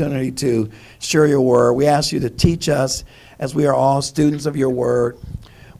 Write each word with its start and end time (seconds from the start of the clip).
opportunity 0.00 0.32
to 0.32 0.68
share 0.98 1.24
your 1.24 1.40
word. 1.40 1.74
We 1.74 1.86
ask 1.86 2.10
you 2.10 2.18
to 2.18 2.28
teach 2.28 2.68
us 2.68 3.04
as 3.38 3.54
we 3.54 3.64
are 3.64 3.72
all 3.72 4.02
students 4.02 4.44
of 4.44 4.56
your 4.56 4.70
word. 4.70 5.16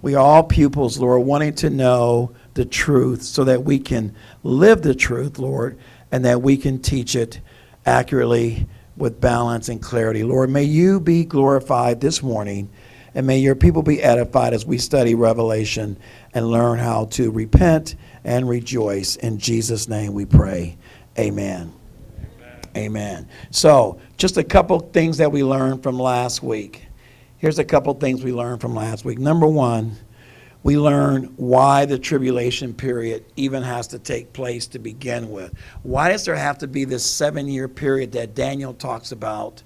We 0.03 0.15
are 0.15 0.25
all 0.25 0.45
pupils, 0.45 1.01
Lord, 1.01 1.23
wanting 1.23 1.57
to 1.57 1.71
know 1.71 2.31
the 2.55 2.65
truth 2.65 3.25
so 3.25 3.43
that 3.43 3.65
we 3.65 3.81
can 3.81 4.15
live 4.45 4.83
the 4.83 4.95
truth, 4.95 5.41
Lord, 5.41 5.77
and 6.13 6.25
that 6.27 6.43
we 6.43 6.57
can 6.57 6.81
teach 6.81 7.17
it 7.17 7.41
accurately 7.87 8.69
with 8.97 9.21
balance 9.21 9.69
and 9.69 9.83
clarity. 9.83 10.23
Lord, 10.23 10.49
may 10.49 10.63
you 10.63 11.01
be 11.01 11.25
glorified 11.25 12.01
this 12.01 12.23
morning, 12.23 12.71
and 13.17 13.27
may 13.27 13.41
your 13.41 13.57
people 13.57 13.83
be 13.83 14.01
edified 14.01 14.55
as 14.55 14.65
we 14.65 14.79
study 14.79 15.17
Revelation 15.17 15.97
and 16.33 16.53
learn 16.53 16.79
how 16.79 17.07
to 17.07 17.33
repent 17.33 17.97
and 18.23 18.49
rejoice. 18.49 19.17
In 19.17 19.39
Jesus' 19.39 19.89
name 19.89 20.13
we 20.13 20.25
pray. 20.25 20.79
Amen. 21.19 21.73
Amen. 22.77 23.29
So, 23.51 24.01
just 24.17 24.37
a 24.37 24.45
couple 24.45 24.81
things 24.81 25.19
that 25.19 25.31
we 25.31 25.45
learned 25.45 25.83
from 25.83 25.99
last 25.99 26.43
week. 26.43 26.87
Here's 27.39 27.59
a 27.59 27.65
couple 27.65 27.95
things 27.95 28.25
we 28.25 28.33
learned 28.33 28.61
from 28.61 28.75
last 28.75 29.05
week. 29.05 29.19
Number 29.19 29.47
one, 29.47 29.97
we 30.65 30.79
learned 30.79 31.35
why 31.37 31.85
the 31.85 31.99
tribulation 31.99 32.73
period 32.73 33.25
even 33.37 33.63
has 33.63 33.87
to 33.89 33.99
take 33.99 34.33
place 34.33 34.67
to 34.69 34.79
begin 34.79 35.31
with. 35.31 35.53
Why 35.83 36.09
does 36.11 36.25
there 36.25 36.35
have 36.35 36.59
to 36.59 36.67
be 36.67 36.85
this 36.85 37.05
seven 37.05 37.49
year 37.49 37.69
period 37.69 38.13
that 38.13 38.35
Daniel 38.35 38.73
talks 38.73 39.13
about 39.13 39.63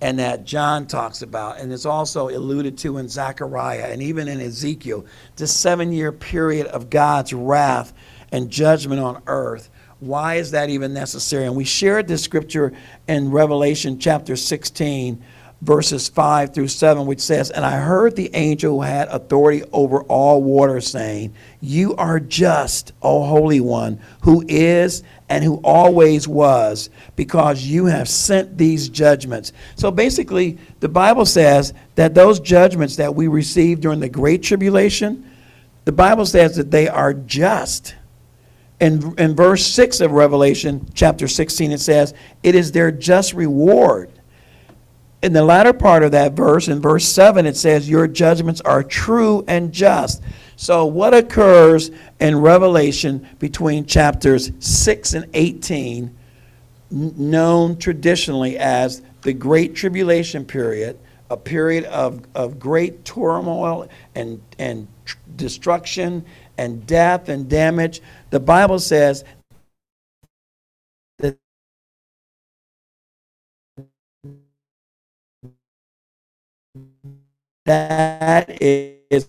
and 0.00 0.18
that 0.18 0.46
John 0.46 0.86
talks 0.86 1.20
about? 1.20 1.60
And 1.60 1.70
it's 1.70 1.84
also 1.84 2.30
alluded 2.30 2.78
to 2.78 2.96
in 2.96 3.08
Zechariah 3.08 3.88
and 3.90 4.02
even 4.02 4.28
in 4.28 4.40
Ezekiel. 4.40 5.04
This 5.36 5.54
seven 5.54 5.92
year 5.92 6.10
period 6.10 6.66
of 6.68 6.88
God's 6.88 7.34
wrath 7.34 7.92
and 8.32 8.50
judgment 8.50 9.02
on 9.02 9.22
earth 9.26 9.68
why 10.00 10.36
is 10.36 10.50
that 10.52 10.70
even 10.70 10.94
necessary? 10.94 11.46
And 11.46 11.54
we 11.54 11.64
shared 11.64 12.08
this 12.08 12.22
scripture 12.22 12.72
in 13.06 13.30
Revelation 13.30 13.98
chapter 13.98 14.34
16, 14.34 15.22
verses 15.60 16.08
5 16.08 16.54
through 16.54 16.68
7, 16.68 17.06
which 17.06 17.20
says, 17.20 17.50
And 17.50 17.64
I 17.66 17.78
heard 17.78 18.16
the 18.16 18.34
angel 18.34 18.76
who 18.76 18.82
had 18.82 19.08
authority 19.08 19.62
over 19.72 20.02
all 20.04 20.42
water 20.42 20.80
saying, 20.80 21.34
You 21.60 21.94
are 21.96 22.18
just, 22.18 22.92
O 23.02 23.24
Holy 23.24 23.60
One, 23.60 24.00
who 24.22 24.42
is 24.48 25.02
and 25.28 25.44
who 25.44 25.56
always 25.56 26.26
was, 26.26 26.88
because 27.14 27.62
you 27.62 27.84
have 27.84 28.08
sent 28.08 28.56
these 28.56 28.88
judgments. 28.88 29.52
So 29.76 29.90
basically, 29.90 30.58
the 30.80 30.88
Bible 30.88 31.26
says 31.26 31.74
that 31.94 32.14
those 32.14 32.40
judgments 32.40 32.96
that 32.96 33.14
we 33.14 33.28
received 33.28 33.82
during 33.82 34.00
the 34.00 34.08
Great 34.08 34.42
Tribulation, 34.42 35.30
the 35.84 35.92
Bible 35.92 36.24
says 36.24 36.56
that 36.56 36.70
they 36.70 36.88
are 36.88 37.12
just 37.12 37.94
in, 38.80 39.14
in 39.18 39.36
verse 39.36 39.66
6 39.66 40.00
of 40.00 40.12
Revelation 40.12 40.88
chapter 40.94 41.28
16, 41.28 41.72
it 41.72 41.80
says, 41.80 42.14
It 42.42 42.54
is 42.54 42.72
their 42.72 42.90
just 42.90 43.34
reward. 43.34 44.10
In 45.22 45.34
the 45.34 45.44
latter 45.44 45.74
part 45.74 46.02
of 46.02 46.12
that 46.12 46.32
verse, 46.32 46.66
in 46.68 46.80
verse 46.80 47.04
7, 47.04 47.44
it 47.44 47.56
says, 47.56 47.88
Your 47.88 48.06
judgments 48.06 48.62
are 48.62 48.82
true 48.82 49.44
and 49.46 49.70
just. 49.70 50.22
So, 50.56 50.86
what 50.86 51.12
occurs 51.12 51.90
in 52.20 52.40
Revelation 52.40 53.28
between 53.38 53.84
chapters 53.84 54.50
6 54.60 55.14
and 55.14 55.26
18, 55.34 56.16
known 56.90 57.76
traditionally 57.76 58.58
as 58.58 59.02
the 59.22 59.34
Great 59.34 59.74
Tribulation 59.74 60.46
period, 60.46 60.98
a 61.28 61.36
period 61.36 61.84
of, 61.84 62.24
of 62.34 62.58
great 62.58 63.04
turmoil 63.04 63.88
and, 64.14 64.42
and 64.58 64.88
destruction 65.36 66.24
and 66.60 66.86
death 66.86 67.28
and 67.30 67.48
damage, 67.48 68.02
the 68.28 68.38
Bible 68.38 68.78
says 68.78 69.24
that 71.18 71.38
that 77.64 78.62
is 78.62 79.28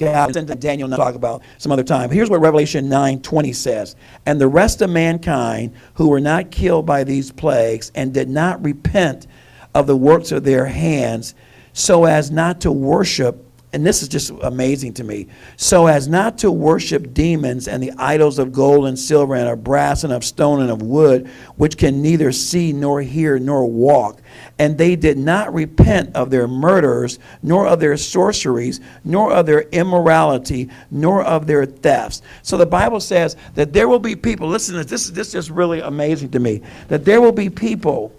God 0.00 0.36
and 0.36 0.60
Daniel 0.60 0.88
talk 0.88 1.14
about 1.14 1.42
some 1.58 1.72
other 1.72 1.82
time. 1.84 2.10
Here's 2.10 2.30
what 2.30 2.40
Revelation 2.40 2.88
9:20 2.88 3.52
says. 3.52 3.96
And 4.26 4.40
the 4.40 4.48
rest 4.48 4.82
of 4.82 4.90
mankind 4.90 5.72
who 5.94 6.08
were 6.08 6.20
not 6.20 6.50
killed 6.50 6.86
by 6.86 7.04
these 7.04 7.30
plagues 7.32 7.92
and 7.94 8.12
did 8.12 8.28
not 8.28 8.64
repent 8.64 9.28
of 9.74 9.86
the 9.86 9.96
works 9.96 10.32
of 10.32 10.44
their 10.44 10.66
hands, 10.66 11.34
so 11.72 12.04
as 12.04 12.30
not 12.30 12.60
to 12.60 12.72
worship 12.72 13.44
and 13.72 13.84
this 13.84 14.02
is 14.02 14.08
just 14.08 14.30
amazing 14.42 14.94
to 14.94 15.04
me, 15.04 15.26
so 15.56 15.86
as 15.86 16.08
not 16.08 16.38
to 16.38 16.50
worship 16.50 17.12
demons 17.12 17.68
and 17.68 17.82
the 17.82 17.92
idols 17.98 18.38
of 18.38 18.52
gold 18.52 18.86
and 18.86 18.98
silver 18.98 19.34
and 19.34 19.48
of 19.48 19.62
brass 19.62 20.04
and 20.04 20.12
of 20.12 20.24
stone 20.24 20.62
and 20.62 20.70
of 20.70 20.80
wood, 20.80 21.28
which 21.56 21.76
can 21.76 22.00
neither 22.00 22.32
see 22.32 22.72
nor 22.72 23.02
hear 23.02 23.38
nor 23.38 23.66
walk. 23.66 24.20
And 24.58 24.78
they 24.78 24.96
did 24.96 25.18
not 25.18 25.52
repent 25.52 26.16
of 26.16 26.30
their 26.30 26.48
murders, 26.48 27.18
nor 27.42 27.66
of 27.66 27.78
their 27.78 27.96
sorceries, 27.96 28.80
nor 29.04 29.32
of 29.32 29.46
their 29.46 29.62
immorality, 29.62 30.70
nor 30.90 31.22
of 31.22 31.46
their 31.46 31.66
thefts. 31.66 32.22
So 32.42 32.56
the 32.56 32.66
Bible 32.66 33.00
says 33.00 33.36
that 33.54 33.72
there 33.72 33.88
will 33.88 33.98
be 33.98 34.16
people, 34.16 34.48
listen 34.48 34.76
to 34.76 34.84
this, 34.84 35.10
this 35.10 35.28
is 35.28 35.32
just 35.32 35.50
really 35.50 35.80
amazing 35.80 36.30
to 36.30 36.38
me, 36.38 36.62
that 36.88 37.04
there 37.04 37.20
will 37.20 37.32
be 37.32 37.50
people 37.50 38.14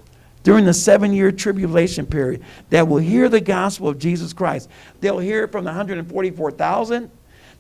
during 0.50 0.66
the 0.66 0.74
seven 0.74 1.14
year 1.14 1.32
tribulation 1.32 2.08
period 2.08 2.42
that 2.72 2.88
will 2.88 2.98
hear 2.98 3.30
the 3.30 3.40
gospel 3.40 3.88
of 3.88 4.00
Jesus 4.00 4.34
Christ. 4.34 4.68
They'll 5.00 5.20
hear 5.20 5.44
it 5.44 5.52
from 5.52 5.64
the 5.64 5.70
144,000, 5.70 7.12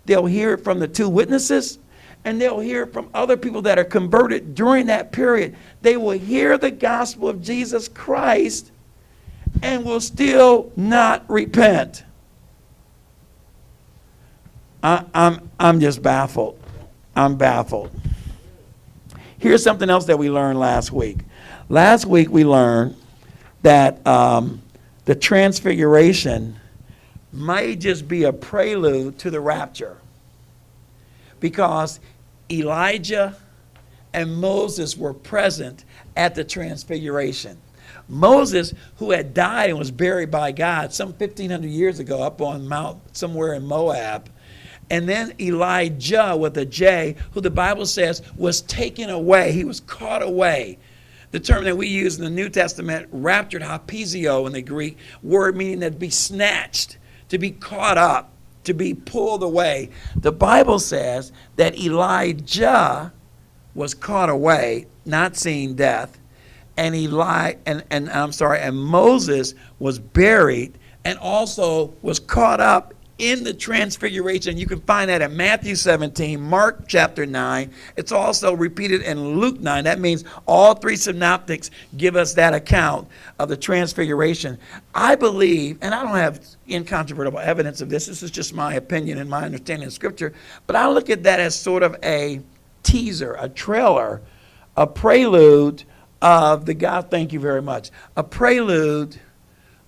they'll 0.08 0.26
hear 0.26 0.54
it 0.54 0.64
from 0.64 0.80
the 0.80 0.88
two 0.88 1.08
witnesses, 1.08 1.78
and 2.26 2.42
they'll 2.42 2.60
hear 2.60 2.88
from 2.88 3.12
other 3.14 3.38
people 3.38 3.62
that 3.62 3.78
are 3.78 3.84
converted 3.84 4.56
during 4.56 4.88
that 4.88 5.12
period. 5.12 5.56
They 5.84 5.98
will 5.98 6.18
hear 6.18 6.58
the 6.58 6.72
gospel 6.72 7.30
of 7.30 7.44
Jesus 7.44 7.88
Christ 7.88 8.72
and 9.62 9.86
will 9.86 10.02
still 10.02 10.72
not 10.76 11.30
repent. 11.30 12.04
I, 14.82 15.06
I'm, 15.14 15.52
I'm 15.60 15.80
just 15.80 16.02
baffled. 16.02 16.60
I'm 17.16 17.36
baffled. 17.36 17.92
Here's 19.38 19.64
something 19.64 19.92
else 19.92 20.06
that 20.06 20.18
we 20.18 20.32
learned 20.32 20.58
last 20.58 20.92
week. 20.92 21.20
Last 21.72 22.08
week 22.08 22.32
we 22.32 22.44
learned 22.44 22.96
that 23.62 24.06
um, 24.08 24.64
the 25.06 25.14
transfiguration 25.14 26.60
might 27.32 27.80
just 27.80 28.08
be 28.08 28.24
a 28.24 28.34
prelude 28.34 29.20
to 29.20 29.30
the 29.30 29.40
rapture 29.40 29.98
because 31.40 32.00
Elijah 32.52 33.36
and 34.16 34.36
Moses 34.36 34.98
were 34.98 35.14
present 35.14 35.86
at 36.18 36.34
the 36.34 36.44
transfiguration. 36.44 37.60
Moses, 38.08 38.74
who 38.98 39.12
had 39.12 39.36
died 39.36 39.70
and 39.70 39.78
was 39.78 39.92
buried 39.92 40.32
by 40.32 40.52
God 40.52 40.92
some 40.92 41.10
1,500 41.10 41.68
years 41.68 42.00
ago 42.00 42.24
up 42.24 42.42
on 42.42 42.68
Mount 42.68 43.16
somewhere 43.16 43.54
in 43.54 43.64
Moab, 43.64 44.28
and 44.90 45.08
then 45.08 45.34
Elijah 45.40 46.36
with 46.36 46.58
a 46.58 46.66
J, 46.66 47.16
who 47.34 47.42
the 47.42 47.52
Bible 47.52 47.86
says 47.86 48.24
was 48.36 48.62
taken 48.62 49.12
away, 49.12 49.52
he 49.52 49.64
was 49.64 49.82
caught 49.82 50.24
away 50.24 50.80
the 51.32 51.40
term 51.40 51.64
that 51.66 51.78
we 51.78 51.88
use 51.88 52.18
in 52.18 52.24
the 52.24 52.30
New 52.30 52.50
Testament, 52.50 53.08
raptured, 53.12 53.62
harpazo 53.62 54.48
in 54.48 54.54
the 54.54 54.62
Greek, 54.62 54.98
word 55.22 55.56
meaning 55.56 55.80
that 55.80 55.94
to 55.94 55.98
be 55.98 56.10
snatched, 56.10 56.98
to 57.30 57.38
be 57.38 57.52
caught 57.52 57.98
up, 57.98 58.34
to 58.64 58.74
be 58.74 58.94
pulled 58.94 59.44
away. 59.44 59.90
The 60.16 60.32
Bible 60.32 60.80
says 60.80 61.32
that 61.56 61.78
Elijah 61.78 63.14
was 63.76 63.94
caught 63.94 64.30
away, 64.30 64.88
not 65.06 65.36
seeing 65.36 65.76
death, 65.76 66.20
and 66.78 66.96
Eli 66.96 67.56
and, 67.66 67.84
and 67.90 68.10
I'm 68.10 68.32
sorry, 68.32 68.60
and 68.60 68.76
Moses 68.76 69.54
was 69.80 70.00
buried 70.00 70.78
and 71.06 71.20
also 71.20 71.94
was 72.02 72.20
caught 72.20 72.60
up 72.60 72.94
in 73.20 73.44
the 73.44 73.54
transfiguration. 73.54 74.58
You 74.58 74.66
can 74.66 74.80
find 74.82 75.10
that 75.10 75.22
in 75.22 75.36
Matthew 75.36 75.76
17, 75.76 76.40
Mark 76.40 76.88
chapter 76.88 77.26
9. 77.26 77.70
It's 77.98 78.14
also 78.14 78.54
repeated 78.54 79.02
in 79.02 79.40
Luke 79.40 79.60
9. 79.60 79.84
That 79.84 80.00
means 80.00 80.24
all 80.48 80.74
three 80.74 80.96
synoptics 80.96 81.70
give 81.98 82.16
us 82.16 82.34
that 82.34 82.54
account 82.54 83.08
of 83.38 83.50
the 83.50 83.58
transfiguration. 83.58 84.58
I 84.96 85.16
believe, 85.16 85.78
and 85.82 85.94
I 85.94 86.04
don't 86.04 86.16
have 86.16 86.44
incontrovertible 86.70 87.40
evidence 87.40 87.82
of 87.82 87.90
this, 87.90 88.08
this 88.08 88.24
is 88.24 88.32
just 88.32 88.54
my 88.54 88.76
opinion 88.76 89.18
and 89.18 89.30
my 89.30 89.44
understanding 89.44 89.88
of 89.88 89.94
Scripture, 89.94 90.34
but 90.66 90.76
I 90.78 90.88
look 90.88 91.10
at 91.10 91.24
that 91.24 91.42
as 91.42 91.60
sort 91.60 91.84
of 91.84 91.98
a 92.04 92.42
teaser, 92.84 93.36
a 93.38 93.50
trailer, 93.50 94.22
a 94.78 94.88
prelude 94.88 95.84
of 96.22 96.66
the 96.66 96.74
God, 96.74 97.12
thank 97.12 97.34
you 97.34 97.40
very 97.40 97.62
much, 97.62 97.92
a 98.16 98.24
prelude, 98.24 99.20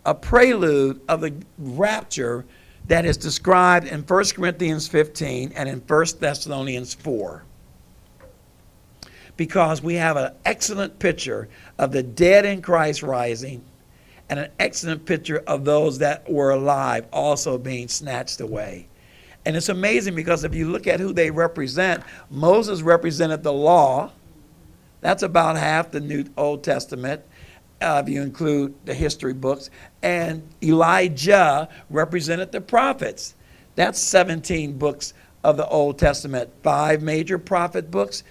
a 0.05 0.13
prelude 0.13 1.00
of 1.07 1.21
the 1.21 1.33
rapture 1.57 2.45
that 2.87 3.05
is 3.05 3.17
described 3.17 3.87
in 3.87 4.01
1 4.01 4.25
Corinthians 4.35 4.87
15 4.87 5.53
and 5.55 5.69
in 5.69 5.79
1 5.79 6.05
Thessalonians 6.19 6.93
4. 6.93 7.43
Because 9.37 9.81
we 9.81 9.95
have 9.95 10.17
an 10.17 10.33
excellent 10.45 10.99
picture 10.99 11.47
of 11.77 11.91
the 11.91 12.03
dead 12.03 12.45
in 12.45 12.61
Christ 12.61 13.01
rising 13.01 13.63
and 14.29 14.39
an 14.39 14.51
excellent 14.59 15.05
picture 15.05 15.43
of 15.47 15.65
those 15.65 15.99
that 15.99 16.29
were 16.29 16.51
alive 16.51 17.05
also 17.11 17.57
being 17.57 17.87
snatched 17.87 18.41
away. 18.41 18.87
And 19.45 19.55
it's 19.55 19.69
amazing 19.69 20.15
because 20.15 20.43
if 20.43 20.53
you 20.53 20.69
look 20.69 20.87
at 20.87 20.99
who 20.99 21.13
they 21.13 21.31
represent, 21.31 22.03
Moses 22.29 22.81
represented 22.81 23.43
the 23.43 23.53
law, 23.53 24.11
That's 25.01 25.23
about 25.23 25.57
half 25.57 25.91
the 25.91 25.99
New 25.99 26.25
Old 26.37 26.63
Testament, 26.63 27.23
uh, 27.81 28.01
if 28.05 28.09
you 28.09 28.21
include 28.21 28.73
the 28.85 28.93
history 28.93 29.33
books. 29.33 29.69
And 30.01 30.47
Elijah 30.63 31.69
represented 31.89 32.51
the 32.51 32.61
prophets. 32.61 33.35
That's 33.75 33.99
17 33.99 34.77
books 34.77 35.13
of 35.43 35.57
the 35.57 35.67
Old 35.67 35.97
Testament. 35.97 36.49
Five 36.63 37.01
major 37.01 37.37
prophet 37.37 37.89
books, 37.89 38.23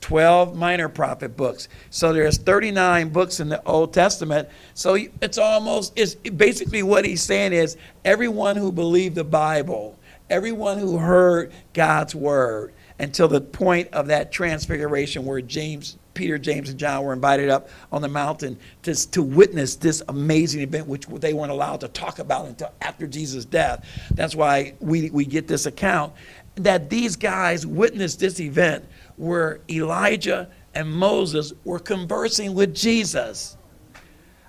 12 0.00 0.56
minor 0.56 0.88
prophet 0.88 1.36
books. 1.36 1.68
So 1.90 2.12
there's 2.12 2.38
39 2.38 3.10
books 3.10 3.40
in 3.40 3.48
the 3.48 3.62
Old 3.64 3.92
Testament. 3.92 4.48
So 4.74 4.96
it's 5.20 5.38
almost, 5.38 5.92
it's 5.96 6.14
basically 6.14 6.82
what 6.82 7.04
he's 7.04 7.22
saying 7.22 7.52
is 7.52 7.76
everyone 8.04 8.56
who 8.56 8.72
believed 8.72 9.14
the 9.14 9.24
Bible, 9.24 9.98
everyone 10.30 10.78
who 10.78 10.96
heard 10.98 11.52
God's 11.74 12.14
word 12.14 12.72
until 12.98 13.28
the 13.28 13.40
point 13.40 13.88
of 13.92 14.08
that 14.08 14.32
transfiguration 14.32 15.24
where 15.24 15.40
James, 15.40 15.98
Peter, 16.18 16.36
James, 16.36 16.68
and 16.68 16.80
John 16.80 17.04
were 17.04 17.12
invited 17.12 17.48
up 17.48 17.68
on 17.92 18.02
the 18.02 18.08
mountain 18.08 18.58
to, 18.82 19.10
to 19.12 19.22
witness 19.22 19.76
this 19.76 20.02
amazing 20.08 20.62
event, 20.62 20.88
which 20.88 21.06
they 21.06 21.32
weren't 21.32 21.52
allowed 21.52 21.80
to 21.82 21.88
talk 21.88 22.18
about 22.18 22.46
until 22.46 22.72
after 22.82 23.06
Jesus' 23.06 23.44
death. 23.44 23.86
That's 24.10 24.34
why 24.34 24.74
we, 24.80 25.10
we 25.10 25.24
get 25.24 25.46
this 25.46 25.66
account 25.66 26.12
that 26.56 26.90
these 26.90 27.14
guys 27.14 27.64
witnessed 27.64 28.18
this 28.18 28.40
event 28.40 28.84
where 29.14 29.60
Elijah 29.70 30.50
and 30.74 30.92
Moses 30.92 31.52
were 31.62 31.78
conversing 31.78 32.52
with 32.52 32.74
Jesus. 32.74 33.56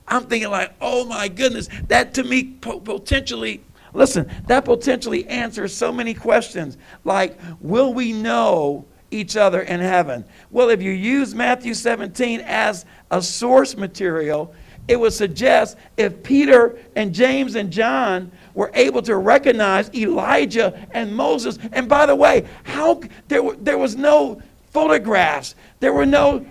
I'm 0.08 0.24
thinking 0.24 0.50
like, 0.50 0.74
oh 0.82 1.06
my 1.06 1.28
goodness, 1.28 1.70
that 1.88 2.16
to 2.16 2.24
me 2.24 2.46
potentially, 2.62 3.64
listen, 3.94 4.28
that 4.48 4.66
potentially 4.66 5.28
answers 5.28 5.72
so 5.72 5.92
many 5.92 6.16
questions. 6.16 6.80
Like, 7.04 7.40
will 7.62 7.94
we 7.94 8.12
know 8.12 8.88
each 9.12 9.36
other 9.36 9.62
in 9.62 9.80
heaven? 9.80 10.26
Well, 10.52 10.70
if 10.70 10.82
you 10.82 10.92
use 10.92 11.34
Matthew 11.36 11.74
17 11.74 12.42
as 12.42 12.86
a 13.12 13.22
source 13.22 13.76
material, 13.78 14.54
it 14.88 15.00
would 15.00 15.14
suggest 15.14 15.78
if 15.98 16.24
Peter 16.24 16.80
and 16.96 17.14
James 17.14 17.56
and 17.56 17.72
John 17.72 18.32
were 18.56 18.72
able 18.74 19.02
to 19.04 19.18
recognize 19.18 19.94
Elijah 19.94 20.88
and 20.92 21.16
Moses, 21.16 21.60
and 21.72 21.88
by 21.88 22.08
the 22.08 22.16
way, 22.16 22.48
how 22.64 23.02
there, 23.28 23.54
there 23.54 23.78
was 23.78 23.96
no 23.96 24.42
photographs. 24.72 25.56
There 25.80 25.94
were 25.94 26.06
no 26.06 26.46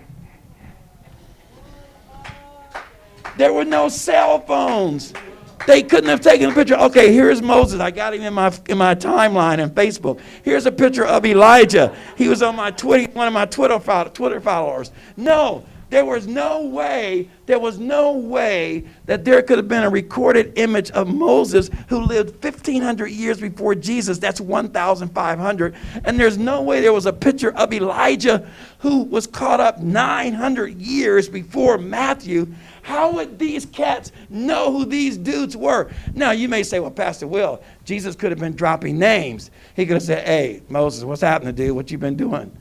there 3.37 3.53
were 3.53 3.63
no 3.63 3.87
cell 3.87 4.41
phones. 4.41 5.13
They 5.67 5.83
couldn't 5.83 6.09
have 6.09 6.21
taken 6.21 6.49
a 6.49 6.53
picture. 6.53 6.75
Okay, 6.75 7.13
here's 7.13 7.41
Moses. 7.41 7.79
I 7.79 7.91
got 7.91 8.13
him 8.13 8.21
in 8.21 8.33
my 8.33 8.53
in 8.67 8.77
my 8.77 8.95
timeline 8.95 9.61
on 9.61 9.71
Facebook. 9.71 10.19
Here's 10.43 10.65
a 10.65 10.71
picture 10.71 11.05
of 11.05 11.25
Elijah. 11.25 11.95
He 12.17 12.27
was 12.27 12.41
on 12.41 12.55
my 12.55 12.71
Twitter, 12.71 13.11
one 13.11 13.27
of 13.27 13.33
my 13.33 13.45
Twitter 13.45 13.79
Twitter 14.13 14.39
followers. 14.39 14.91
No, 15.17 15.63
there 15.89 16.05
was 16.05 16.27
no 16.27 16.63
way, 16.65 17.29
there 17.47 17.59
was 17.59 17.79
no 17.79 18.13
way 18.13 18.85
that 19.05 19.25
there 19.25 19.41
could 19.41 19.57
have 19.57 19.67
been 19.67 19.83
a 19.83 19.89
recorded 19.89 20.53
image 20.55 20.91
of 20.91 21.07
Moses 21.07 21.69
who 21.87 22.01
lived 22.01 22.43
1,500 22.43 23.07
years 23.07 23.41
before 23.41 23.73
Jesus. 23.73 24.19
That's 24.19 24.39
1,500. 24.39 25.75
And 26.05 26.19
there's 26.19 26.37
no 26.37 26.61
way 26.61 26.81
there 26.81 26.93
was 26.93 27.07
a 27.07 27.13
picture 27.13 27.51
of 27.55 27.73
Elijah 27.73 28.47
who 28.79 29.03
was 29.03 29.25
caught 29.25 29.59
up 29.59 29.79
900 29.79 30.79
years 30.79 31.27
before 31.27 31.79
Matthew. 31.79 32.47
How 32.83 33.11
would 33.13 33.39
these 33.39 33.65
cats 33.65 34.11
know 34.29 34.71
who 34.71 34.85
these 34.85 35.17
dudes 35.17 35.57
were? 35.57 35.89
Now, 36.13 36.31
you 36.31 36.47
may 36.47 36.63
say, 36.63 36.79
well, 36.79 36.91
Pastor 36.91 37.27
Will, 37.27 37.61
Jesus 37.83 38.15
could 38.15 38.31
have 38.31 38.39
been 38.39 38.55
dropping 38.55 38.99
names. 38.99 39.49
He 39.75 39.85
could 39.85 39.95
have 39.95 40.03
said, 40.03 40.25
hey, 40.25 40.61
Moses, 40.69 41.03
what's 41.03 41.21
happening, 41.21 41.55
dude? 41.55 41.75
What 41.75 41.89
you 41.89 41.97
been 41.97 42.15
doing? 42.15 42.55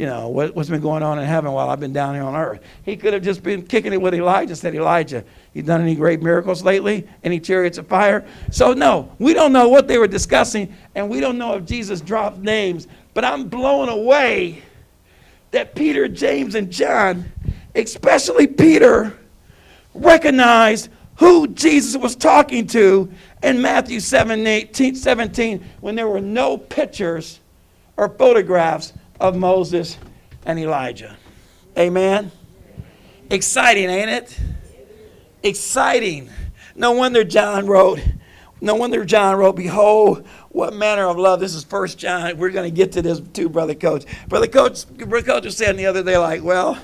You 0.00 0.06
know, 0.06 0.28
what, 0.28 0.56
has 0.56 0.70
been 0.70 0.80
going 0.80 1.02
on 1.02 1.18
in 1.18 1.26
heaven 1.26 1.52
while 1.52 1.68
I've 1.68 1.78
been 1.78 1.92
down 1.92 2.14
here 2.14 2.22
on 2.22 2.34
earth. 2.34 2.62
He 2.86 2.96
could 2.96 3.12
have 3.12 3.22
just 3.22 3.42
been 3.42 3.66
kicking 3.66 3.92
it 3.92 4.00
with 4.00 4.14
Elijah, 4.14 4.56
said, 4.56 4.74
Elijah, 4.74 5.22
you 5.52 5.62
done 5.62 5.82
any 5.82 5.94
great 5.94 6.22
miracles 6.22 6.64
lately? 6.64 7.06
Any 7.22 7.38
chariots 7.38 7.76
of 7.76 7.86
fire? 7.86 8.26
So, 8.50 8.72
no, 8.72 9.14
we 9.18 9.34
don't 9.34 9.52
know 9.52 9.68
what 9.68 9.88
they 9.88 9.98
were 9.98 10.06
discussing, 10.06 10.74
and 10.94 11.10
we 11.10 11.20
don't 11.20 11.36
know 11.36 11.52
if 11.56 11.66
Jesus 11.66 12.00
dropped 12.00 12.38
names, 12.38 12.88
but 13.12 13.26
I'm 13.26 13.50
blown 13.50 13.90
away 13.90 14.62
that 15.50 15.74
Peter, 15.74 16.08
James, 16.08 16.54
and 16.54 16.70
John, 16.70 17.30
especially 17.74 18.46
Peter, 18.46 19.18
recognized 19.92 20.88
who 21.16 21.46
Jesus 21.48 22.00
was 22.00 22.16
talking 22.16 22.66
to 22.68 23.12
in 23.42 23.60
Matthew 23.60 24.00
17, 24.00 24.94
17 24.94 25.62
when 25.82 25.94
there 25.94 26.08
were 26.08 26.22
no 26.22 26.56
pictures 26.56 27.38
or 27.98 28.08
photographs 28.08 28.94
of 29.20 29.36
Moses 29.36 29.98
and 30.46 30.58
Elijah. 30.58 31.16
Amen. 31.78 32.32
Exciting, 33.30 33.88
ain't 33.88 34.10
it? 34.10 34.40
Exciting. 35.42 36.30
No 36.74 36.92
wonder 36.92 37.22
John 37.22 37.66
wrote, 37.66 38.00
no 38.60 38.74
wonder 38.74 39.04
John 39.04 39.36
wrote, 39.36 39.56
Behold, 39.56 40.26
what 40.48 40.74
manner 40.74 41.06
of 41.06 41.16
love. 41.16 41.40
This 41.40 41.54
is 41.54 41.62
First 41.62 41.98
John. 41.98 42.36
We're 42.38 42.50
going 42.50 42.68
to 42.68 42.74
get 42.74 42.92
to 42.92 43.02
this 43.02 43.20
too, 43.32 43.48
Brother 43.48 43.74
Coach. 43.74 44.04
Brother 44.28 44.48
Coach, 44.48 44.88
Brother 44.88 45.22
Coach 45.22 45.44
was 45.44 45.56
saying 45.56 45.76
the 45.76 45.86
other 45.86 46.02
day, 46.02 46.18
like, 46.18 46.42
well, 46.42 46.78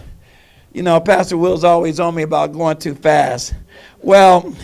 you 0.73 0.83
know, 0.83 1.01
Pastor 1.01 1.37
Will's 1.37 1.65
always 1.65 1.99
on 1.99 2.15
me 2.15 2.23
about 2.23 2.53
going 2.53 2.77
too 2.77 2.95
fast. 2.95 3.55
Well, 4.03 4.55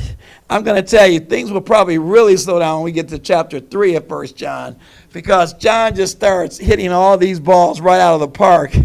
I'm 0.53 0.65
going 0.65 0.77
to 0.77 0.87
tell 0.87 1.07
you, 1.07 1.19
things 1.19 1.51
will 1.51 1.63
probably 1.63 1.97
really 1.97 2.37
slow 2.37 2.59
down 2.59 2.77
when 2.77 2.85
we 2.85 2.93
get 2.93 3.09
to 3.09 3.19
chapter 3.19 3.59
3 3.59 3.95
of 3.95 4.07
First 4.07 4.37
John 4.37 4.77
because 5.11 5.55
John 5.55 5.95
just 5.95 6.15
starts 6.15 6.59
hitting 6.59 6.93
all 6.93 7.17
these 7.17 7.41
balls 7.41 7.81
right 7.81 7.99
out 7.99 8.13
of 8.17 8.21
the 8.21 8.29
park. 8.29 8.77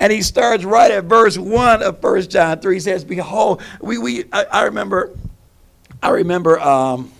And 0.00 0.12
he 0.12 0.20
starts 0.20 0.64
right 0.64 0.90
at 0.90 1.04
verse 1.04 1.38
1 1.38 1.82
of 1.82 1.98
First 2.02 2.30
John 2.30 2.60
3. 2.60 2.74
He 2.74 2.80
says, 2.80 3.04
Behold, 3.04 3.62
we, 3.80 3.96
we 3.96 4.24
I, 4.34 4.44
I 4.44 4.62
remember, 4.64 5.16
I 6.02 6.10
remember, 6.10 6.60
um, 6.60 7.10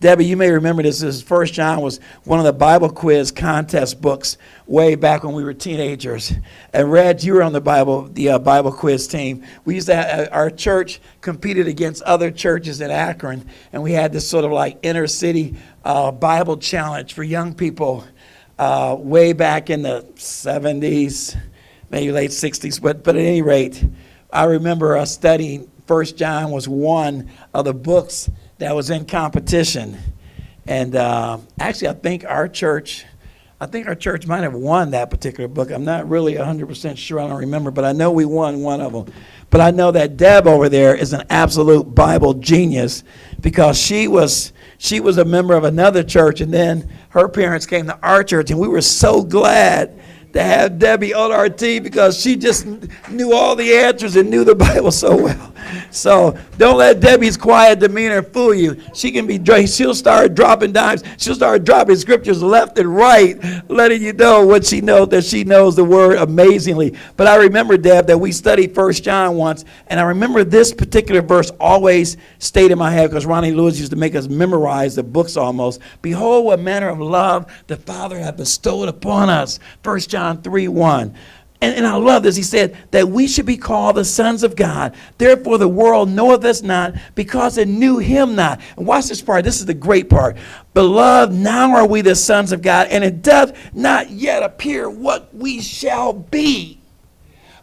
Debbie, 0.00 0.26
you 0.26 0.36
may 0.36 0.52
remember 0.52 0.80
this. 0.80 1.00
This 1.00 1.20
First 1.20 1.54
John 1.54 1.80
was 1.80 1.98
one 2.22 2.38
of 2.38 2.44
the 2.44 2.52
Bible 2.52 2.88
quiz 2.88 3.32
contest 3.32 4.00
books 4.00 4.38
way 4.68 4.94
back 4.94 5.24
when 5.24 5.34
we 5.34 5.42
were 5.42 5.52
teenagers. 5.52 6.32
And 6.72 6.92
Red, 6.92 7.24
you 7.24 7.34
were 7.34 7.42
on 7.42 7.52
the 7.52 7.60
Bible 7.60 8.04
the 8.04 8.28
uh, 8.30 8.38
Bible 8.38 8.70
quiz 8.70 9.08
team. 9.08 9.44
We 9.64 9.74
used 9.74 9.88
to 9.88 9.96
have, 9.96 10.28
uh, 10.28 10.30
our 10.30 10.50
church 10.50 11.00
competed 11.20 11.66
against 11.66 12.02
other 12.02 12.30
churches 12.30 12.80
in 12.80 12.92
Akron, 12.92 13.44
and 13.72 13.82
we 13.82 13.90
had 13.90 14.12
this 14.12 14.28
sort 14.28 14.44
of 14.44 14.52
like 14.52 14.78
inner 14.84 15.08
city 15.08 15.56
uh, 15.84 16.12
Bible 16.12 16.58
challenge 16.58 17.12
for 17.12 17.24
young 17.24 17.52
people 17.52 18.04
uh, 18.56 18.94
way 18.96 19.32
back 19.32 19.68
in 19.68 19.82
the 19.82 20.06
70s, 20.14 21.36
maybe 21.90 22.12
late 22.12 22.30
60s. 22.30 22.80
But 22.80 23.02
but 23.02 23.16
at 23.16 23.22
any 23.22 23.42
rate, 23.42 23.84
I 24.32 24.44
remember 24.44 24.96
us 24.96 25.10
studying. 25.10 25.68
First 25.88 26.16
John 26.16 26.52
was 26.52 26.68
one 26.68 27.30
of 27.52 27.64
the 27.64 27.74
books 27.74 28.30
that 28.58 28.74
was 28.74 28.90
in 28.90 29.06
competition. 29.06 29.96
And 30.66 30.94
uh, 30.94 31.38
actually, 31.58 31.88
I 31.88 31.94
think 31.94 32.24
our 32.24 32.48
church, 32.48 33.06
I 33.60 33.66
think 33.66 33.88
our 33.88 33.94
church 33.94 34.26
might 34.26 34.42
have 34.42 34.54
won 34.54 34.90
that 34.90 35.10
particular 35.10 35.48
book. 35.48 35.70
I'm 35.70 35.84
not 35.84 36.08
really 36.08 36.34
100% 36.34 36.96
sure. 36.96 37.20
I 37.20 37.26
don't 37.26 37.38
remember, 37.38 37.70
but 37.70 37.84
I 37.84 37.92
know 37.92 38.10
we 38.10 38.24
won 38.24 38.60
one 38.60 38.80
of 38.80 38.92
them. 38.92 39.12
But 39.50 39.62
I 39.62 39.70
know 39.70 39.90
that 39.92 40.16
Deb 40.16 40.46
over 40.46 40.68
there 40.68 40.94
is 40.94 41.12
an 41.12 41.24
absolute 41.30 41.94
Bible 41.94 42.34
genius 42.34 43.02
because 43.40 43.80
she 43.80 44.06
was 44.06 44.52
she 44.80 45.00
was 45.00 45.18
a 45.18 45.24
member 45.24 45.54
of 45.54 45.64
another 45.64 46.04
church, 46.04 46.40
and 46.40 46.54
then 46.54 46.88
her 47.08 47.28
parents 47.28 47.66
came 47.66 47.86
to 47.86 47.98
our 48.00 48.22
church, 48.22 48.50
and 48.50 48.60
we 48.60 48.68
were 48.68 48.82
so 48.82 49.24
glad 49.24 49.98
to 50.38 50.44
have 50.44 50.78
Debbie 50.78 51.12
on 51.12 51.32
our 51.32 51.48
team 51.48 51.82
because 51.82 52.20
she 52.20 52.36
just 52.36 52.64
knew 53.10 53.32
all 53.32 53.56
the 53.56 53.74
answers 53.74 54.14
and 54.14 54.30
knew 54.30 54.44
the 54.44 54.54
Bible 54.68 54.92
so 54.92 55.16
well. 55.20 55.52
So 55.90 56.38
don't 56.56 56.78
let 56.78 57.00
Debbie's 57.00 57.36
quiet 57.36 57.80
demeanor 57.80 58.22
fool 58.22 58.54
you. 58.54 58.80
She 58.94 59.10
can 59.10 59.26
be, 59.26 59.66
she'll 59.66 59.94
start 59.94 60.34
dropping 60.34 60.72
dimes. 60.72 61.02
She'll 61.18 61.34
start 61.34 61.64
dropping 61.64 61.96
scriptures 61.96 62.42
left 62.42 62.78
and 62.78 62.94
right, 62.94 63.36
letting 63.68 64.02
you 64.02 64.12
know 64.12 64.46
what 64.46 64.64
she 64.64 64.80
knows, 64.80 65.08
that 65.08 65.24
she 65.24 65.44
knows 65.44 65.76
the 65.76 65.84
word 65.84 66.18
amazingly. 66.18 66.96
But 67.16 67.26
I 67.26 67.36
remember, 67.36 67.76
Deb, 67.76 68.06
that 68.06 68.18
we 68.18 68.32
studied 68.32 68.74
First 68.74 69.04
John 69.04 69.36
once, 69.36 69.64
and 69.88 69.98
I 69.98 70.04
remember 70.04 70.44
this 70.44 70.72
particular 70.72 71.20
verse 71.20 71.50
always 71.58 72.16
stayed 72.38 72.70
in 72.70 72.78
my 72.78 72.90
head 72.90 73.10
because 73.10 73.26
Ronnie 73.26 73.52
Lewis 73.52 73.78
used 73.78 73.92
to 73.92 73.98
make 73.98 74.14
us 74.14 74.28
memorize 74.28 74.94
the 74.94 75.02
books 75.02 75.36
almost. 75.36 75.80
Behold, 76.00 76.46
what 76.46 76.60
manner 76.60 76.88
of 76.88 77.00
love 77.00 77.50
the 77.66 77.76
Father 77.76 78.18
hath 78.18 78.36
bestowed 78.36 78.88
upon 78.88 79.30
us. 79.30 79.58
First 79.82 80.10
John 80.10 80.27
3 80.36 80.68
1. 80.68 81.14
And, 81.60 81.74
and 81.74 81.86
I 81.86 81.96
love 81.96 82.22
this. 82.22 82.36
He 82.36 82.44
said 82.44 82.76
that 82.92 83.08
we 83.08 83.26
should 83.26 83.46
be 83.46 83.56
called 83.56 83.96
the 83.96 84.04
sons 84.04 84.44
of 84.44 84.54
God. 84.54 84.94
Therefore, 85.18 85.58
the 85.58 85.68
world 85.68 86.08
knoweth 86.08 86.44
us 86.44 86.62
not 86.62 86.94
because 87.16 87.58
it 87.58 87.66
knew 87.66 87.98
him 87.98 88.36
not. 88.36 88.60
And 88.76 88.86
watch 88.86 89.08
this 89.08 89.20
part. 89.20 89.44
This 89.44 89.58
is 89.58 89.66
the 89.66 89.74
great 89.74 90.08
part. 90.08 90.36
Beloved, 90.72 91.34
now 91.34 91.74
are 91.74 91.86
we 91.86 92.00
the 92.00 92.14
sons 92.14 92.52
of 92.52 92.62
God, 92.62 92.88
and 92.88 93.02
it 93.02 93.22
doth 93.22 93.74
not 93.74 94.10
yet 94.10 94.44
appear 94.44 94.88
what 94.88 95.34
we 95.34 95.60
shall 95.60 96.12
be. 96.12 96.77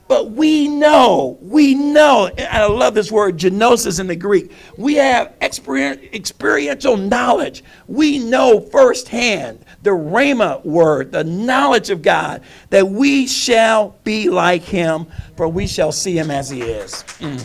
But 0.07 0.31
we 0.31 0.67
know, 0.67 1.39
we 1.41 1.73
know, 1.73 2.27
and 2.27 2.47
I 2.47 2.67
love 2.67 2.93
this 2.93 3.11
word, 3.11 3.37
genosis 3.37 3.99
in 3.99 4.05
the 4.05 4.15
Greek. 4.15 4.51
We 4.77 4.95
have 4.95 5.33
experiential 5.41 6.95
knowledge. 6.95 7.63
We 7.87 8.19
know 8.19 8.59
firsthand 8.59 9.65
the 9.81 9.91
Rhema 9.91 10.63
word, 10.63 11.11
the 11.11 11.23
knowledge 11.23 11.89
of 11.89 12.03
God, 12.03 12.43
that 12.69 12.87
we 12.87 13.25
shall 13.25 13.95
be 14.03 14.29
like 14.29 14.61
him, 14.61 15.07
for 15.37 15.47
we 15.47 15.65
shall 15.65 15.91
see 15.91 16.17
him 16.17 16.29
as 16.29 16.51
he 16.51 16.61
is. 16.61 17.03
Mm. 17.19 17.43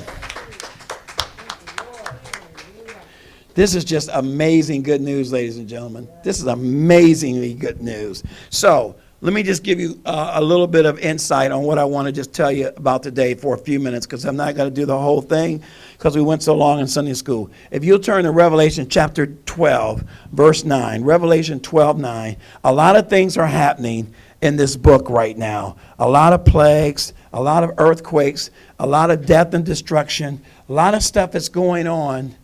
This 3.55 3.75
is 3.75 3.85
just 3.85 4.11
amazing 4.13 4.83
good 4.83 5.01
news, 5.01 5.33
ladies 5.33 5.57
and 5.57 5.69
gentlemen. 5.69 6.09
This 6.23 6.41
is 6.41 6.47
amazingly 6.47 7.55
good 7.55 7.81
news. 7.81 8.23
So, 8.51 8.97
let 9.23 9.35
me 9.35 9.43
just 9.43 9.63
give 9.63 9.79
you 9.79 10.01
uh, 10.07 10.33
a 10.37 10.43
little 10.43 10.67
bit 10.67 10.87
of 10.87 10.99
insight 10.99 11.51
on 11.51 11.63
what 11.63 11.79
I 11.79 11.85
want 11.85 12.07
to 12.07 12.13
just 12.13 12.33
tell 12.33 12.51
you 12.51 12.69
about 12.69 13.03
today 13.03 13.35
for 13.35 13.55
a 13.55 13.59
few 13.59 13.79
minutes 13.79 14.07
because 14.07 14.25
I'm 14.25 14.37
not 14.37 14.55
going 14.55 14.73
to 14.73 14.75
do 14.75 14.87
the 14.87 14.97
whole 14.97 15.21
thing 15.21 15.63
because 15.93 16.17
we 16.17 16.23
went 16.23 16.43
so 16.43 16.55
long 16.57 16.81
in 16.81 16.87
Sunday 16.87 17.13
school. 17.13 17.51
If 17.71 17.85
you'll 17.85 17.99
turn 17.99 18.25
to 18.25 18.31
Revelation 18.31 18.89
chapter 18.89 19.27
12, 19.27 20.05
verse 20.33 20.65
9, 20.65 21.05
Revelation 21.05 21.61
12, 21.61 21.99
9, 21.99 22.37
a 22.65 22.73
lot 22.73 22.97
of 22.97 23.11
things 23.11 23.37
are 23.37 23.47
happening 23.47 24.15
in 24.41 24.57
this 24.57 24.75
book 24.75 25.11
right 25.11 25.37
now. 25.37 25.77
A 25.99 26.09
lot 26.09 26.33
of 26.33 26.47
plagues, 26.47 27.13
a 27.35 27.43
lot 27.43 27.63
of 27.63 27.73
earthquakes, 27.77 28.51
a 28.79 28.87
lot 28.87 29.11
of 29.11 29.27
death 29.27 29.53
and 29.53 29.67
destruction, 29.67 30.41
a 30.67 30.73
lot 30.73 30.95
of 30.95 31.03
stuff 31.03 31.35
is 31.35 31.51
going 31.51 31.87
on 31.87 32.35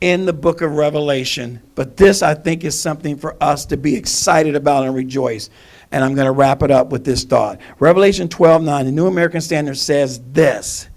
in 0.00 0.24
the 0.24 0.32
book 0.32 0.62
of 0.62 0.72
Revelation. 0.72 1.60
But 1.74 1.98
this, 1.98 2.22
I 2.22 2.34
think, 2.34 2.64
is 2.64 2.78
something 2.78 3.16
for 3.16 3.36
us 3.42 3.66
to 3.66 3.76
be 3.76 3.96
excited 3.96 4.54
about 4.54 4.84
and 4.84 4.94
rejoice. 4.94 5.50
And 5.92 6.04
I'm 6.04 6.14
going 6.14 6.26
to 6.26 6.32
wrap 6.32 6.62
it 6.62 6.70
up 6.70 6.90
with 6.90 7.04
this 7.04 7.24
thought. 7.24 7.60
Revelation 7.78 8.28
12 8.28 8.62
9, 8.62 8.86
the 8.86 8.92
New 8.92 9.06
American 9.06 9.40
Standard 9.40 9.78
says 9.78 10.20
this 10.32 10.88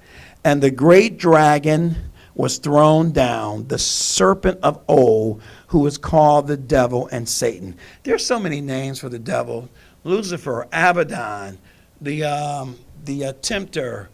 And 0.43 0.61
the 0.61 0.71
great 0.71 1.17
dragon 1.17 1.95
was 2.39 2.57
thrown 2.57 3.11
down, 3.11 3.67
the 3.67 3.77
serpent 3.77 4.57
of 4.63 4.81
old, 4.87 5.41
who 5.67 5.85
is 5.85 5.97
called 5.97 6.47
the 6.47 6.55
devil 6.55 7.09
and 7.11 7.27
Satan. 7.27 7.75
There's 8.03 8.25
so 8.25 8.39
many 8.39 8.61
names 8.61 8.99
for 8.99 9.09
the 9.09 9.19
devil 9.19 9.69
Lucifer, 10.05 10.65
Abaddon, 10.71 11.59
the, 11.99 12.23
um, 12.23 12.77
the 13.03 13.25
uh, 13.25 13.33
tempter, 13.41 14.09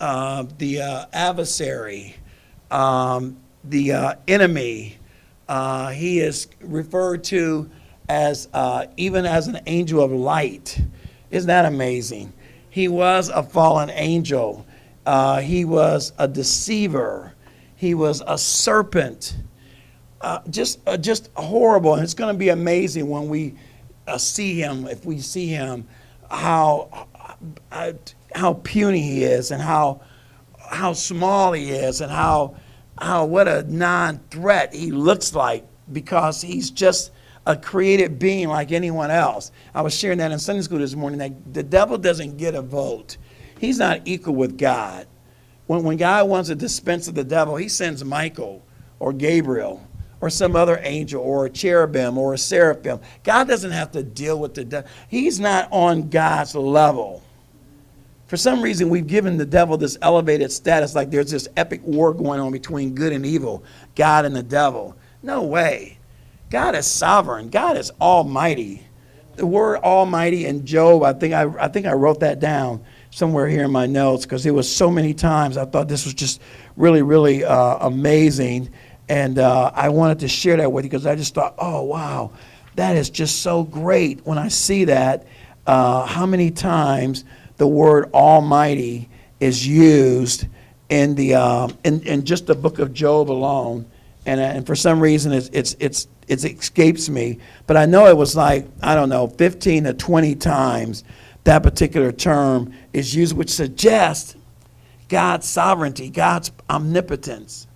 uh, 0.00 0.44
the 0.58 0.80
uh, 0.80 1.06
adversary, 1.12 2.16
um, 2.70 3.36
the 3.62 3.92
uh, 3.92 4.14
enemy. 4.26 4.98
Uh, 5.48 5.90
he 5.90 6.18
is 6.20 6.48
referred 6.60 7.22
to 7.24 7.70
as 8.10 8.48
uh, 8.52 8.86
even 8.96 9.24
as 9.24 9.46
an 9.46 9.60
angel 9.66 10.02
of 10.02 10.10
light. 10.10 10.80
Isn't 11.30 11.46
that 11.46 11.64
amazing? 11.64 12.32
He 12.68 12.88
was 12.88 13.28
a 13.28 13.44
fallen 13.44 13.88
angel. 13.90 14.66
Uh, 15.06 15.40
he 15.40 15.64
was 15.64 16.12
a 16.18 16.26
deceiver. 16.26 17.34
He 17.76 17.94
was 17.94 18.20
a 18.26 18.36
serpent. 18.36 19.36
Uh, 20.20 20.40
just, 20.50 20.80
uh, 20.88 20.96
just 20.96 21.30
horrible. 21.34 21.94
And 21.94 22.02
it's 22.02 22.14
going 22.14 22.34
to 22.34 22.38
be 22.38 22.48
amazing 22.48 23.08
when 23.08 23.28
we 23.28 23.54
uh, 24.08 24.18
see 24.18 24.60
him, 24.60 24.88
if 24.88 25.04
we 25.04 25.20
see 25.20 25.46
him, 25.46 25.86
how, 26.28 27.06
uh, 27.70 27.92
how 28.34 28.54
puny 28.54 29.02
he 29.02 29.22
is 29.22 29.52
and 29.52 29.62
how, 29.62 30.00
how 30.58 30.94
small 30.94 31.52
he 31.52 31.70
is 31.70 32.00
and 32.00 32.10
how, 32.10 32.56
how 32.98 33.24
what 33.24 33.46
a 33.46 33.62
non-threat 33.72 34.74
he 34.74 34.90
looks 34.90 35.32
like 35.32 35.64
because 35.92 36.42
he's 36.42 36.70
just 36.70 37.12
a 37.46 37.56
created 37.56 38.18
being 38.18 38.48
like 38.48 38.72
anyone 38.72 39.10
else. 39.10 39.50
I 39.74 39.82
was 39.82 39.94
sharing 39.94 40.18
that 40.18 40.32
in 40.32 40.38
Sunday 40.38 40.62
school 40.62 40.78
this 40.78 40.94
morning 40.94 41.18
that 41.18 41.54
the 41.54 41.62
devil 41.62 41.98
doesn't 41.98 42.36
get 42.36 42.54
a 42.54 42.62
vote. 42.62 43.16
He's 43.58 43.78
not 43.78 44.02
equal 44.04 44.34
with 44.34 44.58
God. 44.58 45.06
When, 45.66 45.82
when 45.82 45.96
God 45.96 46.28
wants 46.28 46.48
to 46.48 46.54
dispense 46.54 47.08
of 47.08 47.14
the 47.14 47.24
devil, 47.24 47.56
he 47.56 47.68
sends 47.68 48.04
Michael 48.04 48.64
or 48.98 49.12
Gabriel 49.12 49.86
or 50.20 50.28
some 50.28 50.54
other 50.54 50.80
angel 50.82 51.22
or 51.22 51.46
a 51.46 51.50
cherubim 51.50 52.18
or 52.18 52.34
a 52.34 52.38
seraphim. 52.38 53.00
God 53.22 53.48
doesn't 53.48 53.70
have 53.70 53.92
to 53.92 54.02
deal 54.02 54.38
with 54.38 54.54
the 54.54 54.64
devil. 54.64 54.90
He's 55.08 55.40
not 55.40 55.68
on 55.70 56.10
God's 56.10 56.54
level. 56.54 57.22
For 58.26 58.36
some 58.36 58.62
reason, 58.62 58.90
we've 58.90 59.06
given 59.06 59.38
the 59.38 59.46
devil 59.46 59.76
this 59.76 59.98
elevated 60.02 60.52
status 60.52 60.94
like 60.94 61.10
there's 61.10 61.30
this 61.30 61.48
epic 61.56 61.80
war 61.84 62.12
going 62.12 62.38
on 62.38 62.52
between 62.52 62.94
good 62.94 63.12
and 63.12 63.26
evil, 63.26 63.64
God 63.96 64.24
and 64.24 64.36
the 64.36 64.42
devil. 64.42 64.96
No 65.22 65.42
way. 65.42 65.98
God 66.50 66.74
is 66.74 66.86
sovereign. 66.86 67.48
God 67.48 67.76
is 67.76 67.92
almighty. 68.00 68.84
The 69.36 69.46
word 69.46 69.78
almighty 69.78 70.46
in 70.46 70.66
Job, 70.66 71.04
I 71.04 71.12
think 71.12 71.32
I, 71.32 71.44
I 71.58 71.68
think 71.68 71.86
I 71.86 71.92
wrote 71.92 72.20
that 72.20 72.40
down 72.40 72.84
somewhere 73.10 73.46
here 73.46 73.64
in 73.64 73.70
my 73.70 73.86
notes 73.86 74.24
because 74.24 74.44
it 74.44 74.50
was 74.50 74.74
so 74.74 74.90
many 74.90 75.14
times. 75.14 75.56
I 75.56 75.64
thought 75.64 75.88
this 75.88 76.04
was 76.04 76.14
just 76.14 76.40
really, 76.76 77.02
really 77.02 77.44
uh, 77.44 77.78
amazing. 77.86 78.70
And 79.08 79.38
uh, 79.38 79.70
I 79.74 79.88
wanted 79.88 80.18
to 80.20 80.28
share 80.28 80.56
that 80.56 80.70
with 80.70 80.84
you 80.84 80.90
because 80.90 81.06
I 81.06 81.14
just 81.14 81.34
thought, 81.34 81.54
oh, 81.58 81.82
wow, 81.82 82.32
that 82.74 82.96
is 82.96 83.10
just 83.10 83.42
so 83.42 83.62
great 83.62 84.26
when 84.26 84.36
I 84.36 84.48
see 84.48 84.84
that. 84.84 85.26
Uh, 85.66 86.04
how 86.04 86.26
many 86.26 86.50
times 86.50 87.24
the 87.58 87.66
word 87.66 88.10
almighty 88.12 89.08
is 89.38 89.66
used 89.66 90.46
in, 90.88 91.14
the, 91.14 91.36
um, 91.36 91.78
in, 91.84 92.00
in 92.02 92.24
just 92.24 92.46
the 92.46 92.54
book 92.54 92.80
of 92.80 92.92
Job 92.92 93.30
alone. 93.30 93.88
And, 94.26 94.40
uh, 94.40 94.44
and 94.44 94.66
for 94.66 94.74
some 94.74 95.00
reason, 95.00 95.32
it's, 95.32 95.48
it's, 95.52 95.76
it's 95.78 96.08
it 96.30 96.44
escapes 96.44 97.08
me, 97.08 97.38
but 97.66 97.76
I 97.76 97.86
know 97.86 98.06
it 98.06 98.16
was 98.16 98.36
like, 98.36 98.66
I 98.82 98.94
don't 98.94 99.08
know, 99.08 99.26
15 99.26 99.84
to 99.84 99.94
20 99.94 100.34
times 100.36 101.04
that 101.44 101.62
particular 101.62 102.12
term 102.12 102.72
is 102.92 103.14
used, 103.14 103.36
which 103.36 103.50
suggests 103.50 104.36
God's 105.08 105.48
sovereignty, 105.48 106.08
God's 106.08 106.52
omnipotence, 106.68 107.66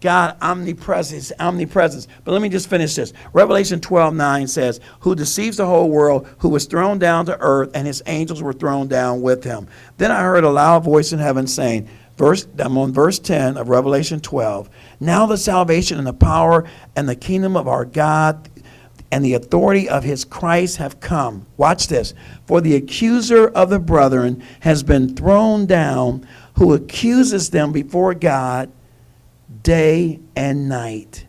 God 0.00 0.36
omnipresence, 0.40 1.32
omnipresence. 1.40 2.06
But 2.24 2.32
let 2.32 2.42
me 2.42 2.48
just 2.48 2.70
finish 2.70 2.94
this. 2.94 3.12
Revelation 3.32 3.80
12, 3.80 4.14
9 4.14 4.46
says, 4.46 4.80
Who 5.00 5.16
deceives 5.16 5.56
the 5.56 5.66
whole 5.66 5.90
world, 5.90 6.28
who 6.38 6.48
was 6.48 6.66
thrown 6.66 7.00
down 7.00 7.26
to 7.26 7.36
earth, 7.40 7.70
and 7.74 7.86
his 7.86 8.02
angels 8.06 8.40
were 8.40 8.52
thrown 8.52 8.86
down 8.86 9.20
with 9.22 9.42
him. 9.42 9.66
Then 9.96 10.12
I 10.12 10.22
heard 10.22 10.44
a 10.44 10.50
loud 10.50 10.84
voice 10.84 11.12
in 11.12 11.18
heaven 11.18 11.46
saying, 11.46 11.88
Verse, 12.16 12.46
I'm 12.58 12.78
on 12.78 12.92
verse 12.92 13.18
10 13.18 13.56
of 13.58 13.68
Revelation 13.68 14.20
12. 14.20 14.70
Now 15.00 15.26
the 15.26 15.36
salvation 15.36 15.98
and 15.98 16.06
the 16.06 16.14
power 16.14 16.64
and 16.94 17.08
the 17.08 17.16
kingdom 17.16 17.56
of 17.56 17.68
our 17.68 17.84
God 17.84 18.48
and 19.12 19.24
the 19.24 19.34
authority 19.34 19.88
of 19.88 20.02
his 20.02 20.24
Christ 20.24 20.78
have 20.78 20.98
come. 21.00 21.46
Watch 21.56 21.88
this. 21.88 22.14
For 22.46 22.60
the 22.60 22.74
accuser 22.74 23.48
of 23.48 23.70
the 23.70 23.78
brethren 23.78 24.42
has 24.60 24.82
been 24.82 25.14
thrown 25.14 25.66
down, 25.66 26.26
who 26.54 26.72
accuses 26.74 27.50
them 27.50 27.70
before 27.72 28.14
God 28.14 28.72
day 29.62 30.20
and 30.34 30.68
night. 30.68 31.26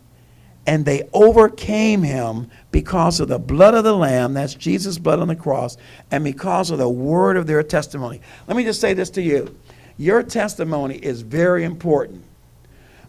And 0.66 0.84
they 0.84 1.08
overcame 1.12 2.02
him 2.02 2.50
because 2.70 3.20
of 3.20 3.28
the 3.28 3.38
blood 3.38 3.74
of 3.74 3.84
the 3.84 3.96
Lamb, 3.96 4.34
that's 4.34 4.54
Jesus' 4.54 4.98
blood 4.98 5.18
on 5.20 5.28
the 5.28 5.36
cross, 5.36 5.76
and 6.10 6.24
because 6.24 6.70
of 6.70 6.78
the 6.78 6.88
word 6.88 7.36
of 7.36 7.46
their 7.46 7.62
testimony. 7.62 8.20
Let 8.46 8.56
me 8.56 8.64
just 8.64 8.80
say 8.80 8.92
this 8.92 9.10
to 9.10 9.22
you 9.22 9.54
your 9.98 10.22
testimony 10.22 10.94
is 10.96 11.20
very 11.20 11.64
important. 11.64 12.24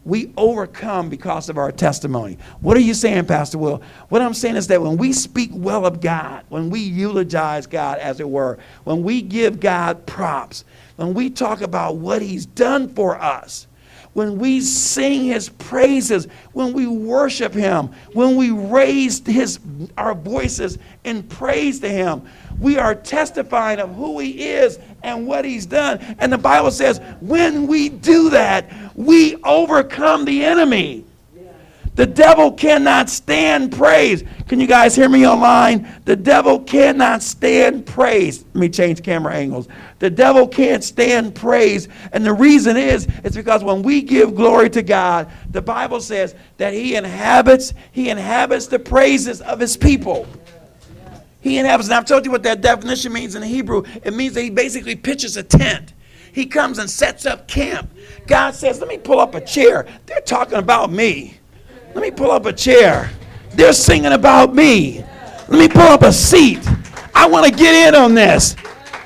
We 0.04 0.34
overcome 0.36 1.10
because 1.10 1.50
of 1.50 1.58
our 1.58 1.72
testimony. 1.72 2.40
What 2.62 2.76
are 2.76 2.82
you 2.82 2.96
saying, 2.96 3.26
Pastor 3.26 3.60
Will? 3.60 3.82
What 4.10 4.24
I'm 4.24 4.34
saying 4.34 4.56
is 4.56 4.68
that 4.68 4.82
when 4.82 4.98
we 4.98 5.14
speak 5.14 5.52
well 5.54 5.86
of 5.86 6.02
God, 6.02 6.46
when 6.50 6.72
we 6.72 6.80
eulogize 6.80 7.68
God, 7.68 8.00
as 8.00 8.20
it 8.20 8.28
were, 8.28 8.58
when 8.86 9.04
we 9.04 9.22
give 9.22 9.60
God 9.60 10.06
props, 10.08 10.66
when 10.96 11.14
we 11.14 11.30
talk 11.30 11.62
about 11.62 11.98
what 11.98 12.24
He's 12.24 12.48
done 12.48 12.90
for 12.90 13.22
us, 13.22 13.68
when 14.14 14.38
we 14.38 14.60
sing 14.62 15.24
his 15.26 15.50
praises, 15.50 16.28
when 16.54 16.74
we 16.74 16.88
worship 16.88 17.54
him, 17.54 17.90
when 18.14 18.36
we 18.36 18.52
raise 18.52 19.26
his 19.26 19.60
our 19.98 20.16
voices 20.16 20.78
in 21.04 21.24
praise 21.24 21.80
to 21.80 21.90
him, 21.90 22.24
we 22.60 22.78
are 22.78 22.96
testifying 22.96 23.80
of 23.80 23.94
who 23.96 24.20
he 24.20 24.50
is 24.50 24.80
and 25.04 25.28
what 25.28 25.46
he's 25.46 25.66
done. 25.66 26.00
And 26.20 26.34
the 26.34 26.38
Bible 26.38 26.72
says, 26.72 27.00
when 27.22 27.68
we 27.68 27.90
do 27.90 28.30
that, 28.32 28.72
we 28.96 29.36
overcome 29.44 30.26
the 30.26 30.44
enemy. 30.44 31.06
The 32.00 32.08
devil 32.08 32.54
cannot 32.54 33.10
stand 33.10 33.74
praise. 33.74 34.24
Can 34.48 34.62
you 34.62 34.68
guys 34.68 34.96
hear 34.96 35.10
me 35.10 35.28
online? 35.28 35.86
The 36.06 36.16
devil 36.16 36.62
cannot 36.62 37.22
stand 37.22 37.86
praise. 37.86 38.46
Let 38.54 38.56
me 38.56 38.70
change 38.70 39.04
camera 39.04 39.34
angles. 39.36 39.68
The 40.00 40.10
devil 40.10 40.48
can't 40.48 40.82
stand 40.82 41.36
praise. 41.36 41.90
And 42.14 42.26
the 42.26 42.32
reason 42.32 42.78
is, 42.78 43.06
it's 43.26 43.36
because 43.36 43.66
when 43.66 43.82
we 43.82 44.02
give 44.02 44.34
glory 44.34 44.70
to 44.70 44.82
God, 44.82 45.30
the 45.52 45.62
Bible 45.62 46.00
says 46.00 46.36
that 46.56 46.74
he 46.74 46.96
inhabits, 46.96 47.74
he 47.92 48.10
inhabits 48.10 48.68
the 48.68 48.80
praises 48.80 49.42
of 49.42 49.60
his 49.60 49.76
people. 49.76 50.26
He 51.42 51.58
inhabits, 51.58 51.90
and 51.90 51.96
I've 51.96 52.06
told 52.06 52.24
you 52.24 52.32
what 52.32 52.44
that 52.44 52.62
definition 52.62 53.12
means 53.12 53.36
in 53.36 53.44
Hebrew. 53.44 53.84
It 54.06 54.14
means 54.14 54.36
that 54.36 54.44
he 54.44 54.52
basically 54.52 54.96
pitches 54.96 55.36
a 55.36 55.44
tent. 55.44 55.92
He 56.32 56.46
comes 56.46 56.80
and 56.80 56.90
sets 56.90 57.26
up 57.26 57.50
camp. 57.50 57.90
God 58.26 58.56
says, 58.56 58.80
Let 58.80 58.88
me 58.88 58.98
pull 58.98 59.20
up 59.20 59.36
a 59.36 59.42
chair. 59.42 59.86
They're 60.06 60.22
talking 60.22 60.60
about 60.60 60.94
me. 60.94 61.36
Let 61.94 62.02
me 62.04 62.12
pull 62.12 62.32
up 62.32 62.46
a 62.46 62.54
chair. 62.54 63.10
They're 63.52 63.74
singing 63.74 64.14
about 64.14 64.54
me. 64.54 65.04
Let 65.48 65.60
me 65.60 65.68
pull 65.68 65.82
up 65.82 66.04
a 66.04 66.14
seat. 66.14 66.60
I 67.16 67.28
want 67.28 67.46
to 67.46 67.52
get 67.52 67.88
in 67.88 67.96
on 67.96 68.14
this. 68.14 68.56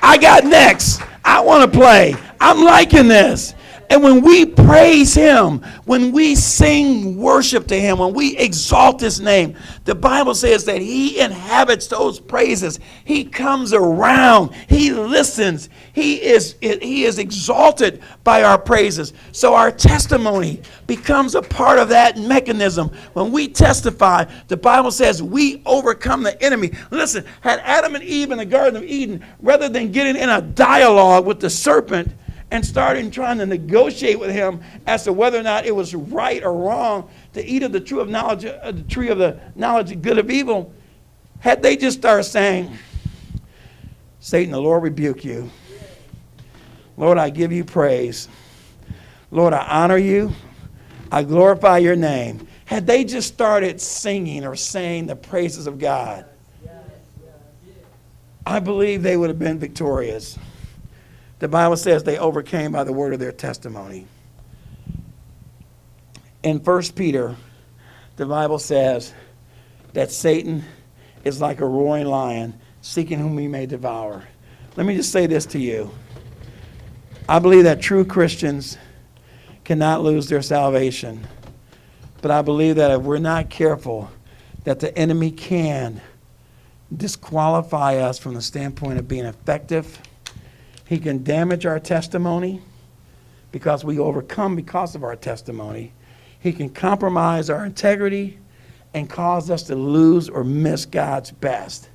I 0.02 0.18
got 0.18 0.44
next. 0.44 1.00
I 1.24 1.40
want 1.40 1.70
to 1.70 1.78
play. 1.78 2.14
I'm 2.40 2.62
liking 2.62 3.08
this. 3.08 3.54
And 3.90 4.02
when 4.02 4.22
we 4.22 4.46
praise 4.46 5.14
Him, 5.14 5.60
when 5.84 6.12
we 6.12 6.34
sing 6.34 7.16
worship 7.16 7.66
to 7.68 7.80
Him, 7.80 7.98
when 7.98 8.14
we 8.14 8.36
exalt 8.36 9.00
His 9.00 9.20
name, 9.20 9.56
the 9.84 9.94
Bible 9.94 10.34
says 10.34 10.64
that 10.64 10.80
He 10.80 11.20
inhabits 11.20 11.86
those 11.86 12.18
praises. 12.18 12.80
He 13.04 13.24
comes 13.24 13.72
around. 13.72 14.54
He 14.68 14.92
listens. 14.92 15.68
He 15.92 16.22
is, 16.22 16.56
he 16.60 17.04
is 17.04 17.18
exalted 17.18 18.02
by 18.24 18.42
our 18.42 18.58
praises. 18.58 19.12
So 19.32 19.54
our 19.54 19.70
testimony 19.70 20.62
becomes 20.86 21.34
a 21.34 21.42
part 21.42 21.78
of 21.78 21.88
that 21.90 22.18
mechanism. 22.18 22.90
When 23.12 23.32
we 23.32 23.48
testify, 23.48 24.24
the 24.48 24.56
Bible 24.56 24.90
says 24.90 25.22
we 25.22 25.62
overcome 25.66 26.22
the 26.22 26.40
enemy. 26.42 26.72
Listen, 26.90 27.24
had 27.40 27.60
Adam 27.60 27.94
and 27.94 28.04
Eve 28.04 28.30
in 28.30 28.38
the 28.38 28.44
Garden 28.44 28.76
of 28.76 28.84
Eden, 28.84 29.24
rather 29.40 29.68
than 29.68 29.92
getting 29.92 30.16
in 30.16 30.28
a 30.28 30.40
dialogue 30.40 31.26
with 31.26 31.40
the 31.40 31.50
serpent, 31.50 32.12
and 32.54 32.64
started 32.64 33.12
trying 33.12 33.36
to 33.36 33.46
negotiate 33.46 34.16
with 34.16 34.30
him 34.30 34.60
as 34.86 35.02
to 35.02 35.12
whether 35.12 35.36
or 35.36 35.42
not 35.42 35.66
it 35.66 35.74
was 35.74 35.92
right 35.92 36.40
or 36.44 36.56
wrong 36.56 37.10
to 37.32 37.44
eat 37.44 37.64
of 37.64 37.72
the 37.72 37.80
tree 37.80 37.98
of 37.98 38.08
knowledge, 38.08 38.44
uh, 38.44 38.70
the 38.70 38.82
tree 38.84 39.08
of 39.08 39.18
the 39.18 39.40
knowledge 39.56 39.90
of 39.90 40.00
good 40.00 40.18
of 40.18 40.30
evil, 40.30 40.72
had 41.40 41.60
they 41.64 41.76
just 41.76 41.98
started 41.98 42.22
saying, 42.22 42.78
Satan, 44.20 44.52
the 44.52 44.60
Lord 44.60 44.84
rebuke 44.84 45.24
you. 45.24 45.50
Lord, 46.96 47.18
I 47.18 47.28
give 47.28 47.50
you 47.50 47.64
praise. 47.64 48.28
Lord, 49.32 49.52
I 49.52 49.66
honor 49.66 49.98
you. 49.98 50.30
I 51.10 51.24
glorify 51.24 51.78
your 51.78 51.96
name. 51.96 52.46
Had 52.66 52.86
they 52.86 53.02
just 53.02 53.26
started 53.26 53.80
singing 53.80 54.46
or 54.46 54.54
saying 54.54 55.06
the 55.06 55.16
praises 55.16 55.66
of 55.66 55.80
God, 55.80 56.24
I 58.46 58.60
believe 58.60 59.02
they 59.02 59.16
would 59.16 59.28
have 59.28 59.40
been 59.40 59.58
victorious. 59.58 60.38
The 61.44 61.48
Bible 61.48 61.76
says 61.76 62.04
they 62.04 62.16
overcame 62.16 62.72
by 62.72 62.84
the 62.84 62.92
word 62.94 63.12
of 63.12 63.20
their 63.20 63.30
testimony. 63.30 64.06
In 66.42 66.56
1 66.56 66.82
Peter, 66.94 67.36
the 68.16 68.24
Bible 68.24 68.58
says 68.58 69.12
that 69.92 70.10
Satan 70.10 70.64
is 71.22 71.42
like 71.42 71.60
a 71.60 71.66
roaring 71.66 72.06
lion 72.06 72.58
seeking 72.80 73.18
whom 73.18 73.36
he 73.36 73.46
may 73.46 73.66
devour. 73.66 74.26
Let 74.76 74.86
me 74.86 74.96
just 74.96 75.12
say 75.12 75.26
this 75.26 75.44
to 75.48 75.58
you. 75.58 75.90
I 77.28 77.40
believe 77.40 77.64
that 77.64 77.82
true 77.82 78.06
Christians 78.06 78.78
cannot 79.64 80.02
lose 80.02 80.30
their 80.30 80.40
salvation. 80.40 81.26
But 82.22 82.30
I 82.30 82.40
believe 82.40 82.76
that 82.76 82.90
if 82.90 83.02
we're 83.02 83.18
not 83.18 83.50
careful, 83.50 84.10
that 84.64 84.80
the 84.80 84.96
enemy 84.96 85.30
can 85.30 86.00
disqualify 86.96 87.96
us 87.96 88.18
from 88.18 88.32
the 88.32 88.40
standpoint 88.40 88.98
of 88.98 89.06
being 89.06 89.26
effective 89.26 90.00
he 90.94 91.00
can 91.00 91.24
damage 91.24 91.66
our 91.66 91.80
testimony 91.80 92.62
because 93.50 93.84
we 93.84 93.98
overcome 93.98 94.54
because 94.54 94.94
of 94.94 95.02
our 95.02 95.16
testimony. 95.16 95.92
He 96.38 96.52
can 96.52 96.68
compromise 96.68 97.50
our 97.50 97.66
integrity 97.66 98.38
and 98.94 99.10
cause 99.10 99.50
us 99.50 99.64
to 99.64 99.74
lose 99.74 100.28
or 100.28 100.44
miss 100.44 100.86
God's 100.86 101.32
best. 101.32 101.88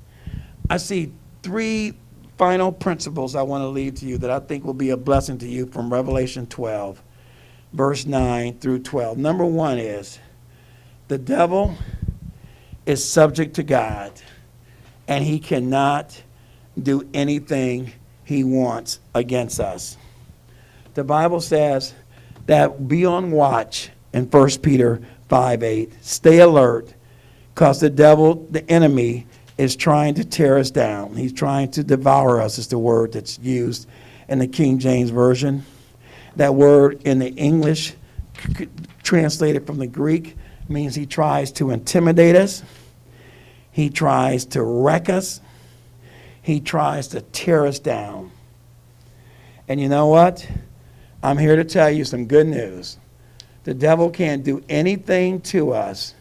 I 0.69 0.75
see 0.75 1.13
three 1.43 1.93
final 2.37 2.73
principles 2.73 3.37
I 3.37 3.41
want 3.41 3.61
to 3.61 3.69
leave 3.69 3.95
to 3.95 4.05
you 4.05 4.17
that 4.17 4.31
I 4.31 4.39
think 4.39 4.65
will 4.65 4.73
be 4.73 4.89
a 4.89 4.97
blessing 4.97 5.37
to 5.37 5.47
you 5.47 5.65
from 5.65 5.93
Revelation 5.93 6.45
12, 6.45 7.01
verse 7.71 8.05
9 8.05 8.59
through 8.59 8.79
12. 8.79 9.17
Number 9.17 9.45
one 9.45 9.77
is 9.77 10.19
the 11.07 11.17
devil 11.17 11.73
is 12.85 13.07
subject 13.07 13.55
to 13.55 13.63
God, 13.63 14.11
and 15.07 15.23
he 15.23 15.39
cannot 15.39 16.21
do 16.77 17.07
anything 17.13 17.93
he 18.29 18.43
wants 18.43 18.99
against 19.15 19.59
us. 19.59 19.97
The 20.93 21.03
Bible 21.03 21.41
says 21.41 21.95
that 22.45 22.87
be 22.87 23.03
on 23.03 23.31
watch 23.31 23.89
in 24.13 24.25
1 24.25 24.49
Peter 24.61 25.01
5 25.29 25.63
8. 25.63 25.93
Stay 26.01 26.37
alert 26.37 26.93
because 27.55 27.79
the 27.79 27.89
devil, 27.89 28.47
the 28.51 28.69
enemy, 28.69 29.25
is 29.57 29.75
trying 29.75 30.13
to 30.13 30.23
tear 30.23 30.59
us 30.59 30.69
down. 30.69 31.15
He's 31.15 31.33
trying 31.33 31.71
to 31.71 31.83
devour 31.83 32.39
us, 32.39 32.59
is 32.59 32.67
the 32.67 32.77
word 32.77 33.13
that's 33.13 33.39
used 33.39 33.89
in 34.27 34.37
the 34.37 34.47
King 34.47 34.77
James 34.77 35.09
Version. 35.09 35.65
That 36.35 36.53
word 36.53 37.01
in 37.05 37.17
the 37.17 37.29
English, 37.29 37.95
translated 39.01 39.65
from 39.65 39.79
the 39.79 39.87
Greek, 39.87 40.37
means 40.67 40.93
he 40.93 41.07
tries 41.07 41.51
to 41.53 41.71
intimidate 41.71 42.35
us, 42.35 42.61
he 43.71 43.89
tries 43.89 44.45
to 44.45 44.61
wreck 44.61 45.09
us, 45.09 45.41
he 46.49 46.59
tries 46.59 47.07
to 47.09 47.21
tear 47.21 47.67
us 47.67 47.77
down. 47.77 48.31
And 49.67 49.79
you 49.79 49.87
know 49.87 50.07
what? 50.07 50.49
I'm 51.21 51.37
here 51.37 51.55
to 51.55 51.63
tell 51.63 51.91
you 51.91 52.03
some 52.03 52.25
good 52.25 52.47
news. 52.47 52.97
The 53.65 53.73
devil 53.75 54.09
can't 54.09 54.43
do 54.43 54.63
anything 54.67 55.41
to 55.41 55.73
us 55.73 56.15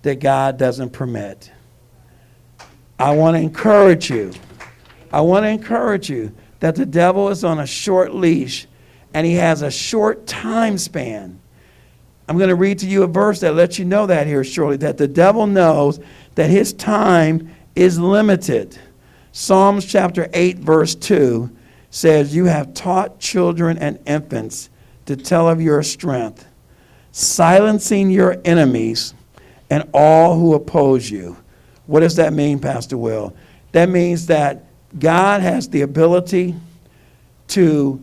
that 0.00 0.18
God 0.18 0.56
doesn't 0.56 0.90
permit. 0.90 1.52
I 2.98 3.14
want 3.14 3.36
to 3.36 3.42
encourage 3.42 4.08
you. 4.08 4.32
I 5.12 5.20
want 5.20 5.44
to 5.44 5.48
encourage 5.48 6.08
you 6.08 6.34
that 6.60 6.74
the 6.74 6.86
devil 6.86 7.28
is 7.28 7.44
on 7.44 7.58
a 7.58 7.66
short 7.66 8.14
leash 8.14 8.66
and 9.12 9.26
he 9.26 9.34
has 9.34 9.60
a 9.60 9.70
short 9.70 10.26
time 10.26 10.78
span. 10.78 11.38
I'm 12.28 12.38
going 12.38 12.48
to 12.48 12.56
read 12.56 12.78
to 12.78 12.86
you 12.86 13.02
a 13.02 13.06
verse 13.06 13.40
that 13.40 13.54
lets 13.54 13.78
you 13.78 13.84
know 13.84 14.06
that 14.06 14.26
here 14.26 14.42
shortly 14.42 14.78
that 14.78 14.96
the 14.96 15.06
devil 15.06 15.46
knows 15.46 16.00
that 16.34 16.48
his 16.48 16.72
time 16.72 17.54
is 17.74 17.98
limited. 17.98 18.78
Psalms 19.38 19.84
chapter 19.84 20.30
8, 20.32 20.60
verse 20.60 20.94
2 20.94 21.50
says, 21.90 22.34
You 22.34 22.46
have 22.46 22.72
taught 22.72 23.20
children 23.20 23.76
and 23.76 23.98
infants 24.06 24.70
to 25.04 25.14
tell 25.14 25.46
of 25.46 25.60
your 25.60 25.82
strength, 25.82 26.46
silencing 27.12 28.08
your 28.10 28.40
enemies 28.46 29.12
and 29.68 29.86
all 29.92 30.38
who 30.38 30.54
oppose 30.54 31.10
you. 31.10 31.36
What 31.84 32.00
does 32.00 32.16
that 32.16 32.32
mean, 32.32 32.60
Pastor 32.60 32.96
Will? 32.96 33.36
That 33.72 33.90
means 33.90 34.24
that 34.28 34.64
God 34.98 35.42
has 35.42 35.68
the 35.68 35.82
ability 35.82 36.54
to 37.48 38.02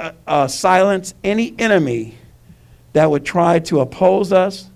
uh, 0.00 0.10
uh, 0.26 0.48
silence 0.48 1.14
any 1.22 1.54
enemy 1.60 2.18
that 2.92 3.08
would 3.08 3.24
try 3.24 3.60
to 3.60 3.78
oppose 3.78 4.32
us 4.32 4.68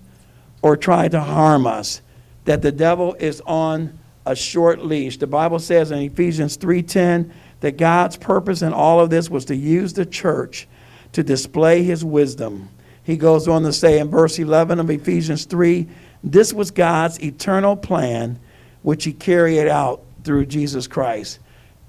or 0.61 0.77
try 0.77 1.09
to 1.09 1.19
harm 1.19 1.67
us. 1.67 2.01
That 2.45 2.61
the 2.61 2.71
devil 2.71 3.15
is 3.15 3.41
on 3.41 3.99
a 4.25 4.35
short 4.35 4.83
leash. 4.85 5.17
The 5.17 5.27
Bible 5.27 5.59
says 5.59 5.91
in 5.91 5.99
Ephesians 5.99 6.57
3:10 6.57 7.31
that 7.59 7.77
God's 7.77 8.17
purpose 8.17 8.61
in 8.61 8.73
all 8.73 8.99
of 8.99 9.09
this 9.09 9.29
was 9.29 9.45
to 9.45 9.55
use 9.55 9.93
the 9.93 10.05
church 10.05 10.67
to 11.13 11.23
display 11.23 11.83
his 11.83 12.03
wisdom. 12.03 12.69
He 13.03 13.17
goes 13.17 13.47
on 13.47 13.63
to 13.63 13.73
say 13.73 13.99
in 13.99 14.09
verse 14.09 14.39
11 14.39 14.79
of 14.79 14.89
Ephesians 14.89 15.45
3, 15.45 15.87
this 16.23 16.53
was 16.53 16.71
God's 16.71 17.21
eternal 17.21 17.75
plan 17.75 18.39
which 18.81 19.03
he 19.03 19.13
carried 19.13 19.67
out 19.67 20.01
through 20.23 20.45
Jesus 20.45 20.87
Christ. 20.87 21.39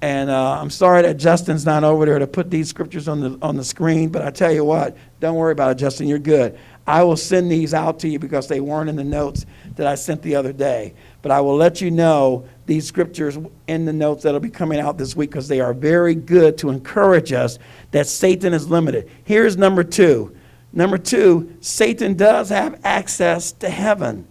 And 0.02 0.28
uh, 0.28 0.60
I'm 0.60 0.70
sorry 0.70 1.02
that 1.02 1.16
Justin's 1.16 1.64
not 1.64 1.82
over 1.82 2.04
there 2.04 2.18
to 2.18 2.26
put 2.26 2.50
these 2.50 2.68
scriptures 2.68 3.08
on 3.08 3.20
the 3.20 3.38
on 3.40 3.56
the 3.56 3.64
screen, 3.64 4.10
but 4.10 4.22
I 4.22 4.30
tell 4.30 4.52
you 4.52 4.64
what, 4.64 4.96
don't 5.20 5.36
worry 5.36 5.52
about 5.52 5.70
it, 5.70 5.74
Justin. 5.76 6.08
You're 6.08 6.18
good. 6.18 6.58
I 6.86 7.02
will 7.04 7.16
send 7.16 7.50
these 7.50 7.72
out 7.72 8.00
to 8.00 8.08
you 8.08 8.18
because 8.18 8.46
they 8.46 8.60
weren't 8.60 8.90
in 8.90 8.96
the 8.96 9.04
notes 9.04 9.46
that 9.76 9.86
I 9.86 9.94
sent 9.94 10.20
the 10.20 10.34
other 10.34 10.52
day. 10.52 10.92
But 11.24 11.30
I 11.30 11.40
will 11.40 11.56
let 11.56 11.80
you 11.80 11.90
know 11.90 12.46
these 12.66 12.86
scriptures 12.86 13.38
in 13.66 13.86
the 13.86 13.94
notes 13.94 14.24
that'll 14.24 14.40
be 14.40 14.50
coming 14.50 14.78
out 14.78 14.98
this 14.98 15.16
week 15.16 15.30
because 15.30 15.48
they 15.48 15.58
are 15.58 15.72
very 15.72 16.14
good 16.14 16.58
to 16.58 16.68
encourage 16.68 17.32
us 17.32 17.58
that 17.92 18.06
Satan 18.06 18.52
is 18.52 18.68
limited. 18.68 19.10
Here's 19.24 19.56
number 19.56 19.82
two. 19.84 20.36
Number 20.74 20.98
two, 20.98 21.56
Satan 21.62 22.12
does 22.12 22.50
have 22.50 22.78
access 22.84 23.52
to 23.52 23.70
heaven. 23.70 24.26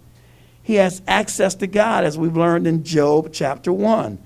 He 0.61 0.75
has 0.75 1.01
access 1.07 1.55
to 1.55 1.65
God, 1.65 2.03
as 2.03 2.15
we've 2.15 2.37
learned 2.37 2.67
in 2.67 2.83
Job 2.83 3.29
chapter 3.33 3.73
1. 3.73 4.19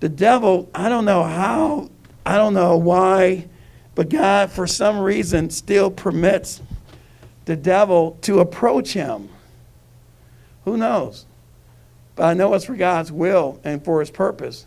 The 0.00 0.08
devil, 0.08 0.70
I 0.74 0.88
don't 0.88 1.04
know 1.04 1.24
how, 1.24 1.90
I 2.24 2.38
don't 2.38 2.54
know 2.54 2.78
why, 2.78 3.48
but 3.94 4.08
God, 4.08 4.50
for 4.50 4.66
some 4.66 4.98
reason, 4.98 5.50
still 5.50 5.90
permits 5.90 6.62
the 7.44 7.54
devil 7.54 8.16
to 8.22 8.40
approach 8.40 8.94
him. 8.94 9.28
Who 10.64 10.78
knows? 10.78 11.26
But 12.18 12.24
I 12.24 12.34
know 12.34 12.52
it's 12.54 12.64
for 12.64 12.74
God's 12.74 13.12
will 13.12 13.60
and 13.62 13.84
for 13.84 14.00
his 14.00 14.10
purpose. 14.10 14.66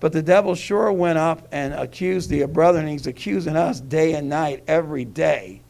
But 0.00 0.12
the 0.12 0.22
devil 0.22 0.56
sure 0.56 0.92
went 0.92 1.16
up 1.16 1.46
and 1.52 1.72
accused 1.72 2.30
the 2.30 2.44
brother, 2.46 2.80
and 2.80 2.88
he's 2.88 3.06
accusing 3.06 3.54
us 3.54 3.80
day 3.80 4.14
and 4.14 4.28
night, 4.28 4.64
every 4.66 5.04
day. 5.04 5.62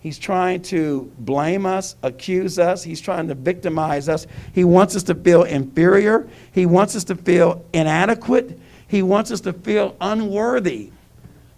He's 0.00 0.18
trying 0.18 0.62
to 0.62 1.12
blame 1.20 1.66
us, 1.66 1.94
accuse 2.02 2.58
us. 2.58 2.82
He's 2.82 3.00
trying 3.00 3.28
to 3.28 3.36
victimize 3.36 4.08
us. 4.08 4.26
He 4.52 4.64
wants 4.64 4.96
us 4.96 5.04
to 5.04 5.14
feel 5.14 5.44
inferior. 5.44 6.28
He 6.50 6.66
wants 6.66 6.96
us 6.96 7.04
to 7.04 7.14
feel 7.14 7.64
inadequate. 7.72 8.58
He 8.88 9.04
wants 9.04 9.30
us 9.30 9.40
to 9.42 9.52
feel 9.52 9.94
unworthy. 10.00 10.90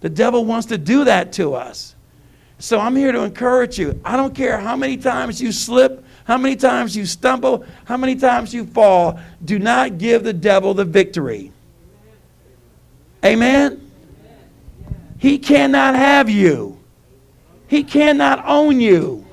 The 0.02 0.10
devil 0.10 0.44
wants 0.44 0.66
to 0.66 0.76
do 0.76 1.04
that 1.04 1.32
to 1.34 1.54
us. 1.54 1.94
So 2.58 2.78
I'm 2.78 2.94
here 2.94 3.12
to 3.12 3.22
encourage 3.22 3.78
you. 3.78 3.98
I 4.04 4.18
don't 4.18 4.34
care 4.34 4.58
how 4.58 4.76
many 4.76 4.98
times 4.98 5.40
you 5.40 5.50
slip, 5.50 6.04
how 6.28 6.36
many 6.36 6.56
times 6.56 6.94
you 6.94 7.06
stumble, 7.06 7.64
how 7.86 7.96
many 7.96 8.14
times 8.14 8.52
you 8.52 8.66
fall, 8.66 9.18
do 9.46 9.58
not 9.58 9.96
give 9.96 10.22
the 10.22 10.32
devil 10.34 10.74
the 10.74 10.84
victory. 10.84 11.50
Amen? 13.24 13.90
He 15.16 15.38
cannot 15.38 15.94
have 15.94 16.28
you. 16.28 16.78
He 17.66 17.82
cannot 17.82 18.44
own 18.46 18.78
you. 18.78 19.24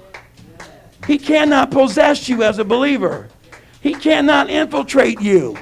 He 1.06 1.18
cannot 1.18 1.70
possess 1.70 2.30
you 2.30 2.44
as 2.44 2.60
a 2.60 2.64
believer. 2.64 3.28
He 3.82 3.94
cannot 3.94 4.50
infiltrate 4.50 5.20
you. 5.20 5.58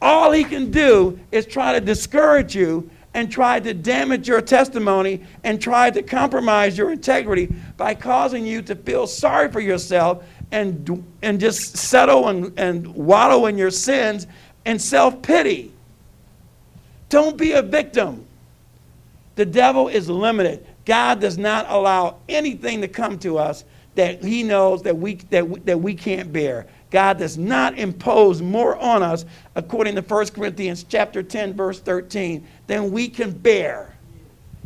All 0.00 0.30
he 0.30 0.44
can 0.44 0.70
do 0.70 1.18
is 1.32 1.44
try 1.44 1.72
to 1.72 1.80
discourage 1.80 2.54
you 2.54 2.88
and 3.14 3.30
try 3.30 3.58
to 3.58 3.74
damage 3.74 4.28
your 4.28 4.40
testimony 4.40 5.24
and 5.42 5.60
try 5.60 5.90
to 5.90 6.02
compromise 6.02 6.78
your 6.78 6.92
integrity 6.92 7.52
by 7.76 7.94
causing 7.94 8.46
you 8.46 8.62
to 8.62 8.76
feel 8.76 9.08
sorry 9.08 9.50
for 9.50 9.60
yourself 9.60 10.24
and, 10.52 11.04
and 11.22 11.40
just 11.40 11.76
settle 11.76 12.28
and, 12.28 12.56
and 12.58 12.86
wallow 12.94 13.46
in 13.46 13.58
your 13.58 13.70
sins 13.70 14.26
and 14.64 14.80
self 14.80 15.20
pity. 15.22 15.72
Don't 17.08 17.36
be 17.36 17.52
a 17.52 17.62
victim. 17.62 18.24
The 19.34 19.46
devil 19.46 19.88
is 19.88 20.08
limited. 20.08 20.66
God 20.84 21.20
does 21.20 21.38
not 21.38 21.66
allow 21.68 22.18
anything 22.28 22.80
to 22.82 22.88
come 22.88 23.18
to 23.20 23.38
us 23.38 23.64
that 23.94 24.22
he 24.22 24.42
knows 24.42 24.82
that 24.82 24.96
we, 24.96 25.14
that 25.30 25.48
we, 25.48 25.60
that 25.60 25.80
we 25.80 25.94
can't 25.94 26.32
bear. 26.32 26.66
God 26.90 27.18
does 27.18 27.38
not 27.38 27.78
impose 27.78 28.42
more 28.42 28.76
on 28.76 29.02
us, 29.02 29.24
according 29.54 29.94
to 29.94 30.02
1 30.02 30.26
Corinthians 30.28 30.84
chapter 30.84 31.22
10, 31.22 31.54
verse 31.54 31.80
13, 31.80 32.46
than 32.66 32.90
we 32.90 33.08
can 33.08 33.30
bear. 33.32 33.94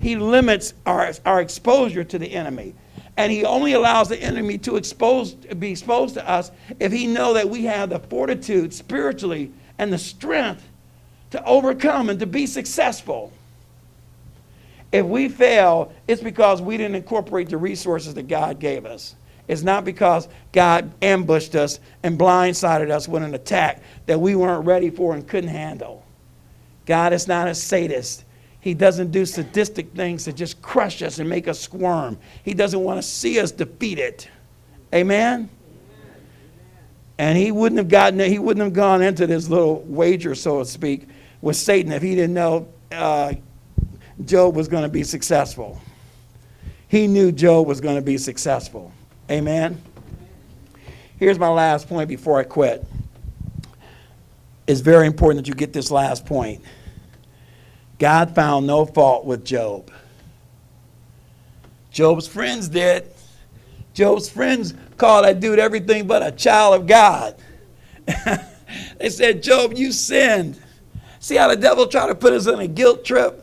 He 0.00 0.16
limits 0.16 0.74
our, 0.84 1.12
our 1.24 1.40
exposure 1.40 2.04
to 2.04 2.18
the 2.18 2.32
enemy. 2.32 2.74
And 3.16 3.32
he 3.32 3.44
only 3.44 3.72
allows 3.72 4.08
the 4.08 4.20
enemy 4.20 4.58
to 4.58 4.76
expose, 4.76 5.34
be 5.34 5.70
exposed 5.70 6.14
to 6.14 6.28
us 6.28 6.50
if 6.78 6.92
he 6.92 7.06
know 7.06 7.32
that 7.34 7.48
we 7.48 7.64
have 7.64 7.90
the 7.90 7.98
fortitude 7.98 8.74
spiritually 8.74 9.52
and 9.78 9.92
the 9.92 9.98
strength 9.98 10.68
to 11.30 11.44
overcome 11.44 12.10
and 12.10 12.20
to 12.20 12.26
be 12.26 12.46
successful. 12.46 13.32
If 14.92 15.06
we 15.06 15.28
fail, 15.28 15.92
it's 16.06 16.22
because 16.22 16.62
we 16.62 16.76
didn't 16.76 16.94
incorporate 16.94 17.48
the 17.48 17.56
resources 17.56 18.14
that 18.14 18.28
God 18.28 18.58
gave 18.60 18.86
us. 18.86 19.14
It's 19.48 19.62
not 19.62 19.84
because 19.84 20.28
God 20.52 20.92
ambushed 21.02 21.54
us 21.54 21.80
and 22.02 22.18
blindsided 22.18 22.90
us 22.90 23.08
with 23.08 23.22
an 23.22 23.34
attack 23.34 23.82
that 24.06 24.20
we 24.20 24.34
weren't 24.34 24.66
ready 24.66 24.90
for 24.90 25.14
and 25.14 25.26
couldn't 25.26 25.50
handle. 25.50 26.04
God 26.84 27.12
is 27.12 27.28
not 27.28 27.48
a 27.48 27.54
sadist. 27.54 28.24
He 28.66 28.74
doesn't 28.74 29.12
do 29.12 29.24
sadistic 29.24 29.92
things 29.92 30.24
to 30.24 30.32
just 30.32 30.60
crush 30.60 31.00
us 31.00 31.20
and 31.20 31.28
make 31.28 31.46
us 31.46 31.60
squirm. 31.60 32.18
He 32.42 32.52
doesn't 32.52 32.80
want 32.80 33.00
to 33.00 33.02
see 33.08 33.38
us 33.38 33.52
defeated. 33.52 34.26
Amen? 34.92 35.48
And 37.16 37.38
he 37.38 37.52
wouldn't 37.52 37.78
have 37.78 37.86
gotten 37.86 38.18
he 38.18 38.40
wouldn't 38.40 38.64
have 38.64 38.72
gone 38.72 39.02
into 39.02 39.24
this 39.28 39.48
little 39.48 39.82
wager, 39.82 40.34
so 40.34 40.58
to 40.58 40.64
speak, 40.64 41.06
with 41.42 41.54
Satan 41.54 41.92
if 41.92 42.02
he 42.02 42.16
didn't 42.16 42.34
know 42.34 42.66
uh, 42.90 43.34
Job 44.24 44.56
was 44.56 44.66
going 44.66 44.82
to 44.82 44.88
be 44.88 45.04
successful. 45.04 45.80
He 46.88 47.06
knew 47.06 47.30
Job 47.30 47.68
was 47.68 47.80
going 47.80 47.94
to 47.94 48.02
be 48.02 48.18
successful. 48.18 48.90
Amen. 49.30 49.80
Here's 51.18 51.38
my 51.38 51.50
last 51.50 51.88
point 51.88 52.08
before 52.08 52.40
I 52.40 52.42
quit. 52.42 52.84
It's 54.66 54.80
very 54.80 55.06
important 55.06 55.44
that 55.44 55.48
you 55.48 55.54
get 55.54 55.72
this 55.72 55.92
last 55.92 56.26
point. 56.26 56.64
God 57.98 58.34
found 58.34 58.66
no 58.66 58.84
fault 58.84 59.24
with 59.24 59.44
Job. 59.44 59.90
Job's 61.90 62.26
friends 62.28 62.68
did. 62.68 63.10
Job's 63.94 64.28
friends 64.28 64.74
called 64.98 65.24
that 65.24 65.40
dude 65.40 65.58
everything 65.58 66.06
but 66.06 66.26
a 66.26 66.30
child 66.30 66.80
of 66.80 66.86
God. 66.86 67.34
they 68.98 69.08
said, 69.08 69.42
Job, 69.42 69.72
you 69.74 69.92
sinned. 69.92 70.60
See 71.20 71.36
how 71.36 71.48
the 71.48 71.56
devil 71.56 71.86
tried 71.86 72.08
to 72.08 72.14
put 72.14 72.34
us 72.34 72.46
in 72.46 72.60
a 72.60 72.68
guilt 72.68 73.04
trip? 73.04 73.42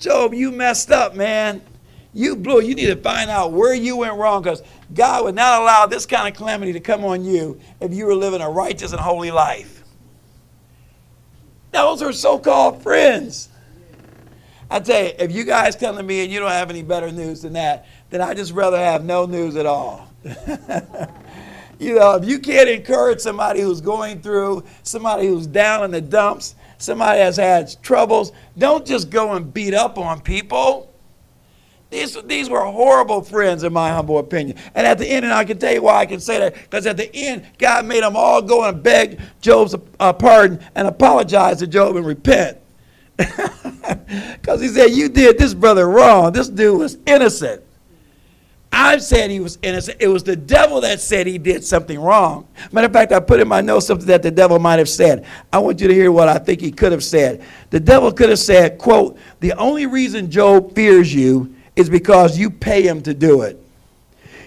Job, 0.00 0.34
you 0.34 0.50
messed 0.50 0.90
up, 0.90 1.14
man. 1.14 1.62
You 2.12 2.34
blew. 2.34 2.60
You 2.60 2.74
need 2.74 2.86
to 2.86 2.96
find 2.96 3.30
out 3.30 3.52
where 3.52 3.72
you 3.72 3.96
went 3.96 4.14
wrong 4.14 4.42
because 4.42 4.62
God 4.92 5.24
would 5.24 5.36
not 5.36 5.62
allow 5.62 5.86
this 5.86 6.04
kind 6.04 6.28
of 6.28 6.36
calamity 6.36 6.72
to 6.72 6.80
come 6.80 7.04
on 7.04 7.24
you 7.24 7.60
if 7.80 7.94
you 7.94 8.06
were 8.06 8.14
living 8.14 8.40
a 8.40 8.50
righteous 8.50 8.92
and 8.92 9.00
holy 9.00 9.30
life. 9.30 9.84
Those 11.70 12.02
are 12.02 12.12
so 12.12 12.38
called 12.38 12.82
friends. 12.82 13.48
I 14.72 14.80
tell 14.80 15.04
you, 15.04 15.12
if 15.18 15.30
you 15.30 15.44
guys 15.44 15.76
come 15.76 15.96
to 15.98 16.02
me 16.02 16.22
and 16.22 16.32
you 16.32 16.40
don't 16.40 16.50
have 16.50 16.70
any 16.70 16.82
better 16.82 17.12
news 17.12 17.42
than 17.42 17.52
that, 17.52 17.84
then 18.08 18.22
I 18.22 18.32
just 18.32 18.52
rather 18.52 18.78
have 18.78 19.04
no 19.04 19.26
news 19.26 19.54
at 19.54 19.66
all. 19.66 20.08
you 21.78 21.94
know, 21.96 22.14
if 22.14 22.24
you 22.24 22.38
can't 22.38 22.70
encourage 22.70 23.20
somebody 23.20 23.60
who's 23.60 23.82
going 23.82 24.22
through, 24.22 24.64
somebody 24.82 25.26
who's 25.26 25.46
down 25.46 25.84
in 25.84 25.90
the 25.90 26.00
dumps, 26.00 26.54
somebody 26.78 27.20
has 27.20 27.36
had 27.36 27.70
troubles, 27.82 28.32
don't 28.56 28.86
just 28.86 29.10
go 29.10 29.34
and 29.34 29.52
beat 29.52 29.74
up 29.74 29.98
on 29.98 30.22
people. 30.22 30.90
These, 31.90 32.22
these 32.22 32.48
were 32.48 32.64
horrible 32.64 33.20
friends, 33.20 33.64
in 33.64 33.74
my 33.74 33.90
humble 33.90 34.16
opinion. 34.16 34.56
And 34.74 34.86
at 34.86 34.96
the 34.96 35.06
end, 35.06 35.26
and 35.26 35.34
I 35.34 35.44
can 35.44 35.58
tell 35.58 35.74
you 35.74 35.82
why 35.82 35.96
I 35.96 36.06
can 36.06 36.20
say 36.20 36.38
that, 36.38 36.54
because 36.54 36.86
at 36.86 36.96
the 36.96 37.14
end, 37.14 37.46
God 37.58 37.84
made 37.84 38.02
them 38.02 38.16
all 38.16 38.40
go 38.40 38.64
and 38.64 38.82
beg 38.82 39.20
Job's 39.42 39.74
uh, 40.00 40.14
pardon 40.14 40.64
and 40.74 40.88
apologize 40.88 41.58
to 41.58 41.66
Job 41.66 41.96
and 41.96 42.06
repent. 42.06 42.56
Because 44.40 44.60
he 44.60 44.68
said, 44.68 44.90
You 44.90 45.08
did 45.08 45.38
this 45.38 45.54
brother 45.54 45.88
wrong. 45.88 46.32
This 46.32 46.48
dude 46.48 46.78
was 46.78 46.98
innocent. 47.06 47.62
I 48.74 48.96
said 48.98 49.30
he 49.30 49.40
was 49.40 49.58
innocent. 49.62 49.98
It 50.00 50.08
was 50.08 50.24
the 50.24 50.34
devil 50.34 50.80
that 50.80 50.98
said 50.98 51.26
he 51.26 51.36
did 51.36 51.62
something 51.62 52.00
wrong. 52.00 52.48
Matter 52.72 52.86
of 52.86 52.92
fact, 52.92 53.12
I 53.12 53.20
put 53.20 53.38
in 53.38 53.46
my 53.46 53.60
notes 53.60 53.86
something 53.86 54.06
that 54.06 54.22
the 54.22 54.30
devil 54.30 54.58
might 54.58 54.78
have 54.78 54.88
said. 54.88 55.26
I 55.52 55.58
want 55.58 55.80
you 55.80 55.88
to 55.88 55.94
hear 55.94 56.10
what 56.10 56.28
I 56.28 56.38
think 56.38 56.62
he 56.62 56.72
could 56.72 56.90
have 56.90 57.04
said. 57.04 57.44
The 57.68 57.80
devil 57.80 58.10
could 58.10 58.30
have 58.30 58.38
said, 58.38 58.78
quote, 58.78 59.18
the 59.40 59.52
only 59.52 59.84
reason 59.84 60.30
Job 60.30 60.74
fears 60.74 61.14
you 61.14 61.54
is 61.76 61.90
because 61.90 62.38
you 62.38 62.48
pay 62.48 62.82
him 62.82 63.02
to 63.02 63.12
do 63.12 63.42
it. 63.42 63.61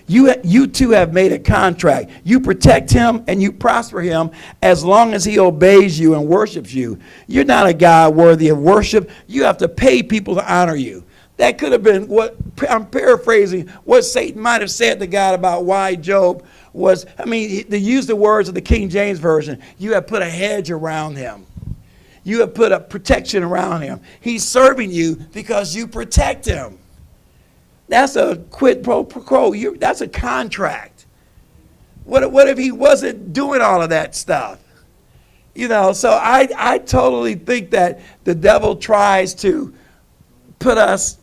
You, 0.08 0.36
you 0.44 0.68
two 0.68 0.92
have 0.92 1.14
made 1.14 1.32
a 1.32 1.40
contract. 1.40 2.12
You 2.24 2.40
protect 2.40 2.92
him 2.92 3.24
and 3.28 3.42
you 3.42 3.52
prosper 3.52 4.02
him 4.02 4.30
as 4.62 4.84
long 4.84 5.14
as 5.14 5.26
he 5.26 5.40
obeys 5.40 6.00
you 6.00 6.14
and 6.14 6.28
worships 6.28 6.74
you. 6.74 7.00
You're 7.28 7.44
not 7.44 7.66
a 7.66 7.74
guy 7.74 8.08
worthy 8.08 8.50
of 8.50 8.60
worship. 8.60 9.10
You 9.28 9.46
have 9.46 9.58
to 9.58 9.68
pay 9.68 10.04
people 10.04 10.36
to 10.36 10.54
honor 10.54 10.76
you. 10.76 11.04
That 11.38 11.58
could 11.58 11.72
have 11.72 11.84
been 11.84 12.08
what, 12.08 12.38
I'm 12.70 12.86
paraphrasing, 12.86 13.68
what 13.84 14.04
Satan 14.04 14.42
might 14.42 14.62
have 14.62 14.72
said 14.72 15.00
to 15.00 15.08
God 15.08 15.36
about 15.36 15.66
why 15.66 15.96
Job 15.96 16.46
was, 16.72 17.06
I 17.18 17.26
mean, 17.26 17.68
to 17.70 17.78
use 17.78 18.06
the 18.06 18.16
words 18.16 18.48
of 18.48 18.56
the 18.56 18.62
King 18.62 18.90
James 18.90 19.20
Version, 19.20 19.62
you 19.78 19.94
have 19.94 20.08
put 20.08 20.22
a 20.22 20.30
hedge 20.30 20.72
around 20.72 21.16
him. 21.16 21.46
You 22.24 22.40
have 22.40 22.54
put 22.54 22.72
a 22.72 22.80
protection 22.80 23.44
around 23.44 23.82
him. 23.82 24.02
He's 24.22 24.44
serving 24.44 24.92
you 24.92 25.16
because 25.16 25.76
you 25.76 25.88
protect 25.88 26.46
him. 26.46 26.80
That's 27.88 28.16
a 28.16 28.38
quid 28.50 28.84
pro 28.84 29.04
quo. 29.04 29.54
You, 29.54 29.78
that's 29.78 30.02
a 30.02 30.08
contract. 30.08 31.06
What, 32.04 32.32
what 32.32 32.48
if 32.48 32.58
he 32.58 32.72
wasn't 32.72 33.34
doing 33.34 33.62
all 33.62 33.82
of 33.82 33.90
that 33.90 34.16
stuff? 34.16 34.60
You 35.54 35.68
know, 35.68 35.94
so 35.94 36.12
I, 36.12 36.50
I 36.58 36.80
totally 36.80 37.36
think 37.36 37.72
that 37.72 38.02
the 38.24 38.36
devil 38.36 38.76
tries 38.76 39.34
to 39.36 39.74
put 40.60 40.78
us 40.78 41.18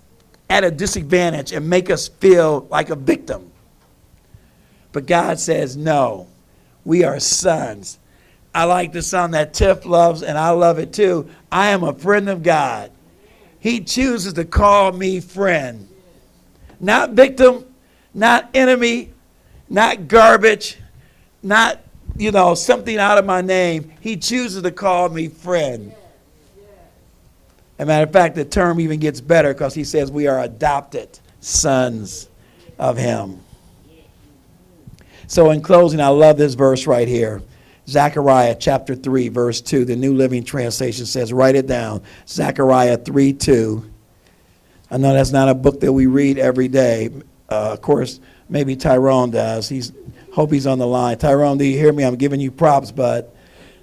at 0.48 0.64
a 0.64 0.70
disadvantage 0.70 1.52
and 1.52 1.68
make 1.68 1.90
us 1.90 2.08
feel 2.08 2.66
like 2.70 2.90
a 2.90 2.96
victim. 2.96 3.50
But 4.92 5.06
God 5.06 5.38
says, 5.38 5.76
no, 5.76 6.28
we 6.84 7.04
are 7.04 7.18
sons. 7.20 7.98
I 8.54 8.64
like 8.64 8.92
the 8.92 9.02
song 9.02 9.30
that 9.30 9.54
Tiff 9.54 9.86
loves, 9.86 10.22
and 10.22 10.36
I 10.36 10.50
love 10.50 10.78
it 10.78 10.92
too. 10.92 11.28
I 11.50 11.68
am 11.68 11.82
a 11.82 11.94
friend 11.94 12.28
of 12.28 12.42
God. 12.42 12.90
He 13.58 13.80
chooses 13.80 14.34
to 14.34 14.44
call 14.44 14.92
me 14.92 15.20
friend. 15.20 15.88
Not 16.82 17.12
victim, 17.12 17.64
not 18.12 18.50
enemy, 18.52 19.14
not 19.68 20.08
garbage, 20.08 20.78
not, 21.42 21.80
you 22.16 22.32
know, 22.32 22.54
something 22.54 22.98
out 22.98 23.18
of 23.18 23.24
my 23.24 23.40
name. 23.40 23.92
He 24.00 24.16
chooses 24.16 24.62
to 24.62 24.70
call 24.72 25.08
me 25.08 25.28
friend. 25.28 25.94
As 27.78 27.84
a 27.84 27.86
matter 27.86 28.04
of 28.04 28.12
fact, 28.12 28.34
the 28.34 28.44
term 28.44 28.80
even 28.80 28.98
gets 28.98 29.20
better 29.20 29.54
because 29.54 29.74
he 29.74 29.84
says 29.84 30.10
we 30.10 30.26
are 30.26 30.40
adopted 30.40 31.20
sons 31.40 32.28
of 32.78 32.96
him. 32.98 33.40
So, 35.28 35.50
in 35.50 35.62
closing, 35.62 36.00
I 36.00 36.08
love 36.08 36.36
this 36.36 36.54
verse 36.54 36.86
right 36.86 37.08
here. 37.08 37.42
Zechariah 37.88 38.56
chapter 38.58 38.94
3, 38.94 39.28
verse 39.28 39.60
2, 39.60 39.84
the 39.84 39.96
New 39.96 40.14
Living 40.14 40.44
Translation 40.44 41.06
says, 41.06 41.32
write 41.32 41.54
it 41.54 41.66
down. 41.66 42.02
Zechariah 42.28 42.98
3 42.98 43.32
2. 43.32 43.91
I 44.92 44.98
know 44.98 45.14
that's 45.14 45.32
not 45.32 45.48
a 45.48 45.54
book 45.54 45.80
that 45.80 45.90
we 45.90 46.04
read 46.04 46.38
every 46.38 46.68
day. 46.68 47.08
Uh, 47.48 47.72
of 47.72 47.80
course, 47.80 48.20
maybe 48.50 48.76
Tyrone 48.76 49.30
does. 49.30 49.66
He's 49.66 49.90
hope 50.34 50.52
he's 50.52 50.66
on 50.66 50.78
the 50.78 50.86
line. 50.86 51.16
Tyrone, 51.16 51.56
do 51.56 51.64
you 51.64 51.78
hear 51.78 51.94
me? 51.94 52.04
I'm 52.04 52.16
giving 52.16 52.40
you 52.40 52.50
props, 52.50 52.92
but 52.92 53.34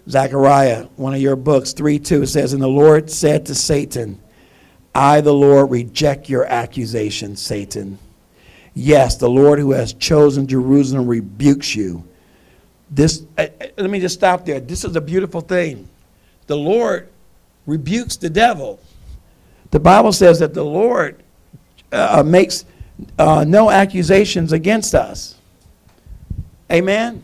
Zechariah, 0.07 0.83
one 0.97 1.15
of 1.15 1.19
your 1.19 1.35
books, 1.35 1.73
3 1.73 1.97
2 1.97 2.27
says, 2.27 2.53
And 2.53 2.61
the 2.61 2.67
Lord 2.67 3.09
said 3.09 3.47
to 3.47 3.55
Satan, 3.55 4.21
I, 4.93 5.21
the 5.21 5.33
Lord, 5.33 5.71
reject 5.71 6.29
your 6.29 6.45
accusation, 6.45 7.35
Satan. 7.35 7.97
Yes, 8.75 9.17
the 9.17 9.29
Lord 9.29 9.57
who 9.57 9.71
has 9.71 9.93
chosen 9.93 10.45
Jerusalem 10.45 11.07
rebukes 11.07 11.75
you. 11.75 12.07
This, 12.91 13.25
uh, 13.35 13.47
uh 13.59 13.65
let 13.77 13.89
me 13.89 13.99
just 13.99 14.13
stop 14.13 14.45
there. 14.45 14.59
This 14.59 14.85
is 14.85 14.95
a 14.95 15.01
beautiful 15.01 15.41
thing. 15.41 15.89
The 16.45 16.57
Lord 16.57 17.09
rebukes 17.65 18.15
the 18.15 18.29
devil 18.29 18.79
The 19.71 19.79
Bible 19.79 20.11
says 20.11 20.39
that 20.39 20.53
the 20.53 20.63
Lord 20.63 21.21
uh, 21.91 22.23
makes 22.23 22.65
uh, 23.17 23.45
no 23.47 23.69
accusations 23.69 24.51
against 24.51 24.95
us. 24.95 25.35
Amen? 26.71 27.23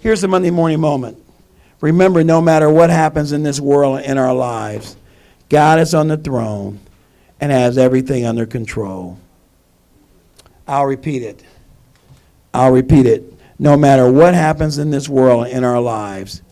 Here's 0.00 0.20
the 0.20 0.28
Monday 0.28 0.50
morning 0.50 0.80
moment. 0.80 1.18
Remember, 1.80 2.24
no 2.24 2.40
matter 2.40 2.70
what 2.70 2.90
happens 2.90 3.32
in 3.32 3.42
this 3.42 3.60
world 3.60 3.98
and 3.98 4.12
in 4.12 4.18
our 4.18 4.34
lives, 4.34 4.96
God 5.48 5.78
is 5.78 5.94
on 5.94 6.08
the 6.08 6.16
throne 6.16 6.80
and 7.40 7.52
has 7.52 7.76
everything 7.78 8.24
under 8.24 8.46
control. 8.46 9.18
I'll 10.66 10.86
repeat 10.86 11.22
it. 11.22 11.44
I'll 12.52 12.72
repeat 12.72 13.06
it. 13.06 13.34
No 13.58 13.76
matter 13.76 14.10
what 14.10 14.34
happens 14.34 14.78
in 14.78 14.90
this 14.90 15.08
world 15.08 15.46
and 15.46 15.58
in 15.58 15.64
our 15.64 15.80
lives, 15.80 16.42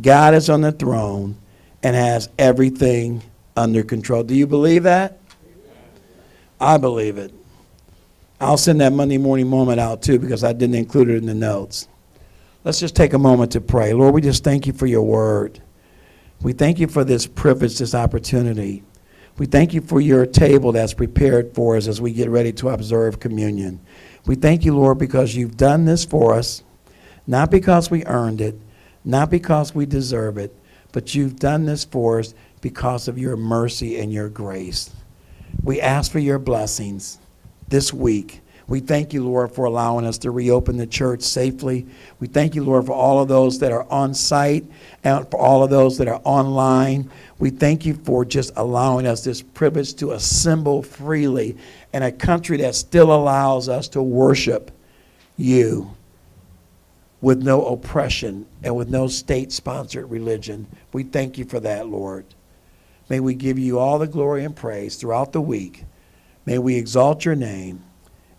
God 0.00 0.34
is 0.34 0.50
on 0.50 0.60
the 0.60 0.72
throne 0.72 1.36
and 1.82 1.96
has 1.96 2.28
everything 2.38 3.22
under 3.56 3.82
control. 3.82 4.22
Do 4.22 4.34
you 4.34 4.46
believe 4.46 4.84
that? 4.84 5.18
I 6.60 6.78
believe 6.78 7.18
it. 7.18 7.32
I'll 8.40 8.56
send 8.56 8.80
that 8.80 8.92
Monday 8.92 9.18
morning 9.18 9.48
moment 9.48 9.78
out 9.78 10.02
too 10.02 10.18
because 10.18 10.42
I 10.42 10.52
didn't 10.52 10.74
include 10.74 11.10
it 11.10 11.16
in 11.16 11.26
the 11.26 11.34
notes. 11.34 11.88
Let's 12.64 12.80
just 12.80 12.94
take 12.94 13.12
a 13.12 13.18
moment 13.18 13.52
to 13.52 13.60
pray. 13.60 13.92
Lord, 13.92 14.14
we 14.14 14.20
just 14.20 14.44
thank 14.44 14.66
you 14.66 14.72
for 14.72 14.86
your 14.86 15.02
word. 15.02 15.60
We 16.42 16.52
thank 16.52 16.78
you 16.78 16.86
for 16.86 17.04
this 17.04 17.26
privilege, 17.26 17.78
this 17.78 17.94
opportunity. 17.94 18.82
We 19.38 19.46
thank 19.46 19.72
you 19.74 19.80
for 19.80 20.00
your 20.00 20.26
table 20.26 20.72
that's 20.72 20.92
prepared 20.92 21.54
for 21.54 21.76
us 21.76 21.88
as 21.88 22.00
we 22.00 22.12
get 22.12 22.30
ready 22.30 22.52
to 22.54 22.70
observe 22.70 23.20
communion. 23.20 23.80
We 24.26 24.34
thank 24.34 24.64
you, 24.64 24.76
Lord, 24.76 24.98
because 24.98 25.34
you've 25.34 25.56
done 25.56 25.84
this 25.84 26.04
for 26.04 26.34
us, 26.34 26.62
not 27.26 27.50
because 27.50 27.90
we 27.90 28.04
earned 28.06 28.40
it, 28.40 28.60
not 29.04 29.30
because 29.30 29.74
we 29.74 29.86
deserve 29.86 30.38
it, 30.38 30.54
but 30.92 31.14
you've 31.14 31.36
done 31.36 31.64
this 31.64 31.84
for 31.84 32.18
us 32.18 32.34
because 32.62 33.08
of 33.08 33.18
your 33.18 33.36
mercy 33.36 33.98
and 33.98 34.10
your 34.10 34.30
grace. 34.30 34.90
We 35.62 35.82
ask 35.82 36.10
for 36.10 36.18
your 36.18 36.38
blessings 36.38 37.18
this 37.68 37.92
week. 37.92 38.40
We 38.68 38.80
thank 38.80 39.12
you, 39.12 39.24
Lord, 39.24 39.52
for 39.52 39.66
allowing 39.66 40.06
us 40.06 40.16
to 40.18 40.30
reopen 40.30 40.78
the 40.78 40.86
church 40.86 41.20
safely. 41.22 41.86
We 42.20 42.28
thank 42.28 42.54
you, 42.54 42.64
Lord, 42.64 42.86
for 42.86 42.92
all 42.92 43.20
of 43.20 43.28
those 43.28 43.58
that 43.58 43.72
are 43.72 43.86
on 43.90 44.14
site 44.14 44.64
and 45.04 45.30
for 45.30 45.38
all 45.38 45.62
of 45.62 45.68
those 45.68 45.98
that 45.98 46.08
are 46.08 46.22
online. 46.24 47.10
We 47.38 47.50
thank 47.50 47.84
you 47.84 47.94
for 47.94 48.24
just 48.24 48.52
allowing 48.56 49.06
us 49.06 49.24
this 49.24 49.42
privilege 49.42 49.94
to 49.96 50.12
assemble 50.12 50.82
freely 50.82 51.58
in 51.92 52.02
a 52.02 52.12
country 52.12 52.56
that 52.58 52.74
still 52.74 53.12
allows 53.12 53.68
us 53.68 53.88
to 53.88 54.02
worship 54.02 54.70
you 55.36 55.94
with 57.20 57.42
no 57.42 57.66
oppression 57.66 58.46
and 58.62 58.74
with 58.74 58.88
no 58.88 59.06
state 59.06 59.52
sponsored 59.52 60.10
religion. 60.10 60.66
We 60.92 61.02
thank 61.02 61.36
you 61.36 61.44
for 61.44 61.60
that, 61.60 61.88
Lord. 61.88 62.24
May 63.12 63.20
we 63.20 63.34
give 63.34 63.58
you 63.58 63.78
all 63.78 63.98
the 63.98 64.06
glory 64.06 64.42
and 64.42 64.56
praise 64.56 64.96
throughout 64.96 65.32
the 65.32 65.40
week. 65.42 65.84
May 66.46 66.56
we 66.56 66.76
exalt 66.76 67.26
your 67.26 67.34
name. 67.34 67.84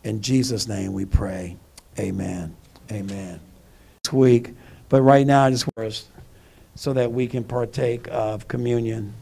In 0.04 0.20
Jesus' 0.20 0.68
name 0.68 0.94
we 0.94 1.06
pray. 1.06 1.58
Amen. 2.00 2.56
Amen. 2.92 3.40
This 4.04 4.12
week, 4.12 4.56
but 4.90 5.04
right 5.04 5.28
now, 5.28 5.46
I 5.46 5.52
just 5.52 5.68
want 5.78 5.90
us 5.90 6.08
so 6.74 6.92
that 6.94 7.12
we 7.12 7.28
can 7.28 7.44
partake 7.44 8.08
of 8.10 8.48
communion. 8.48 9.14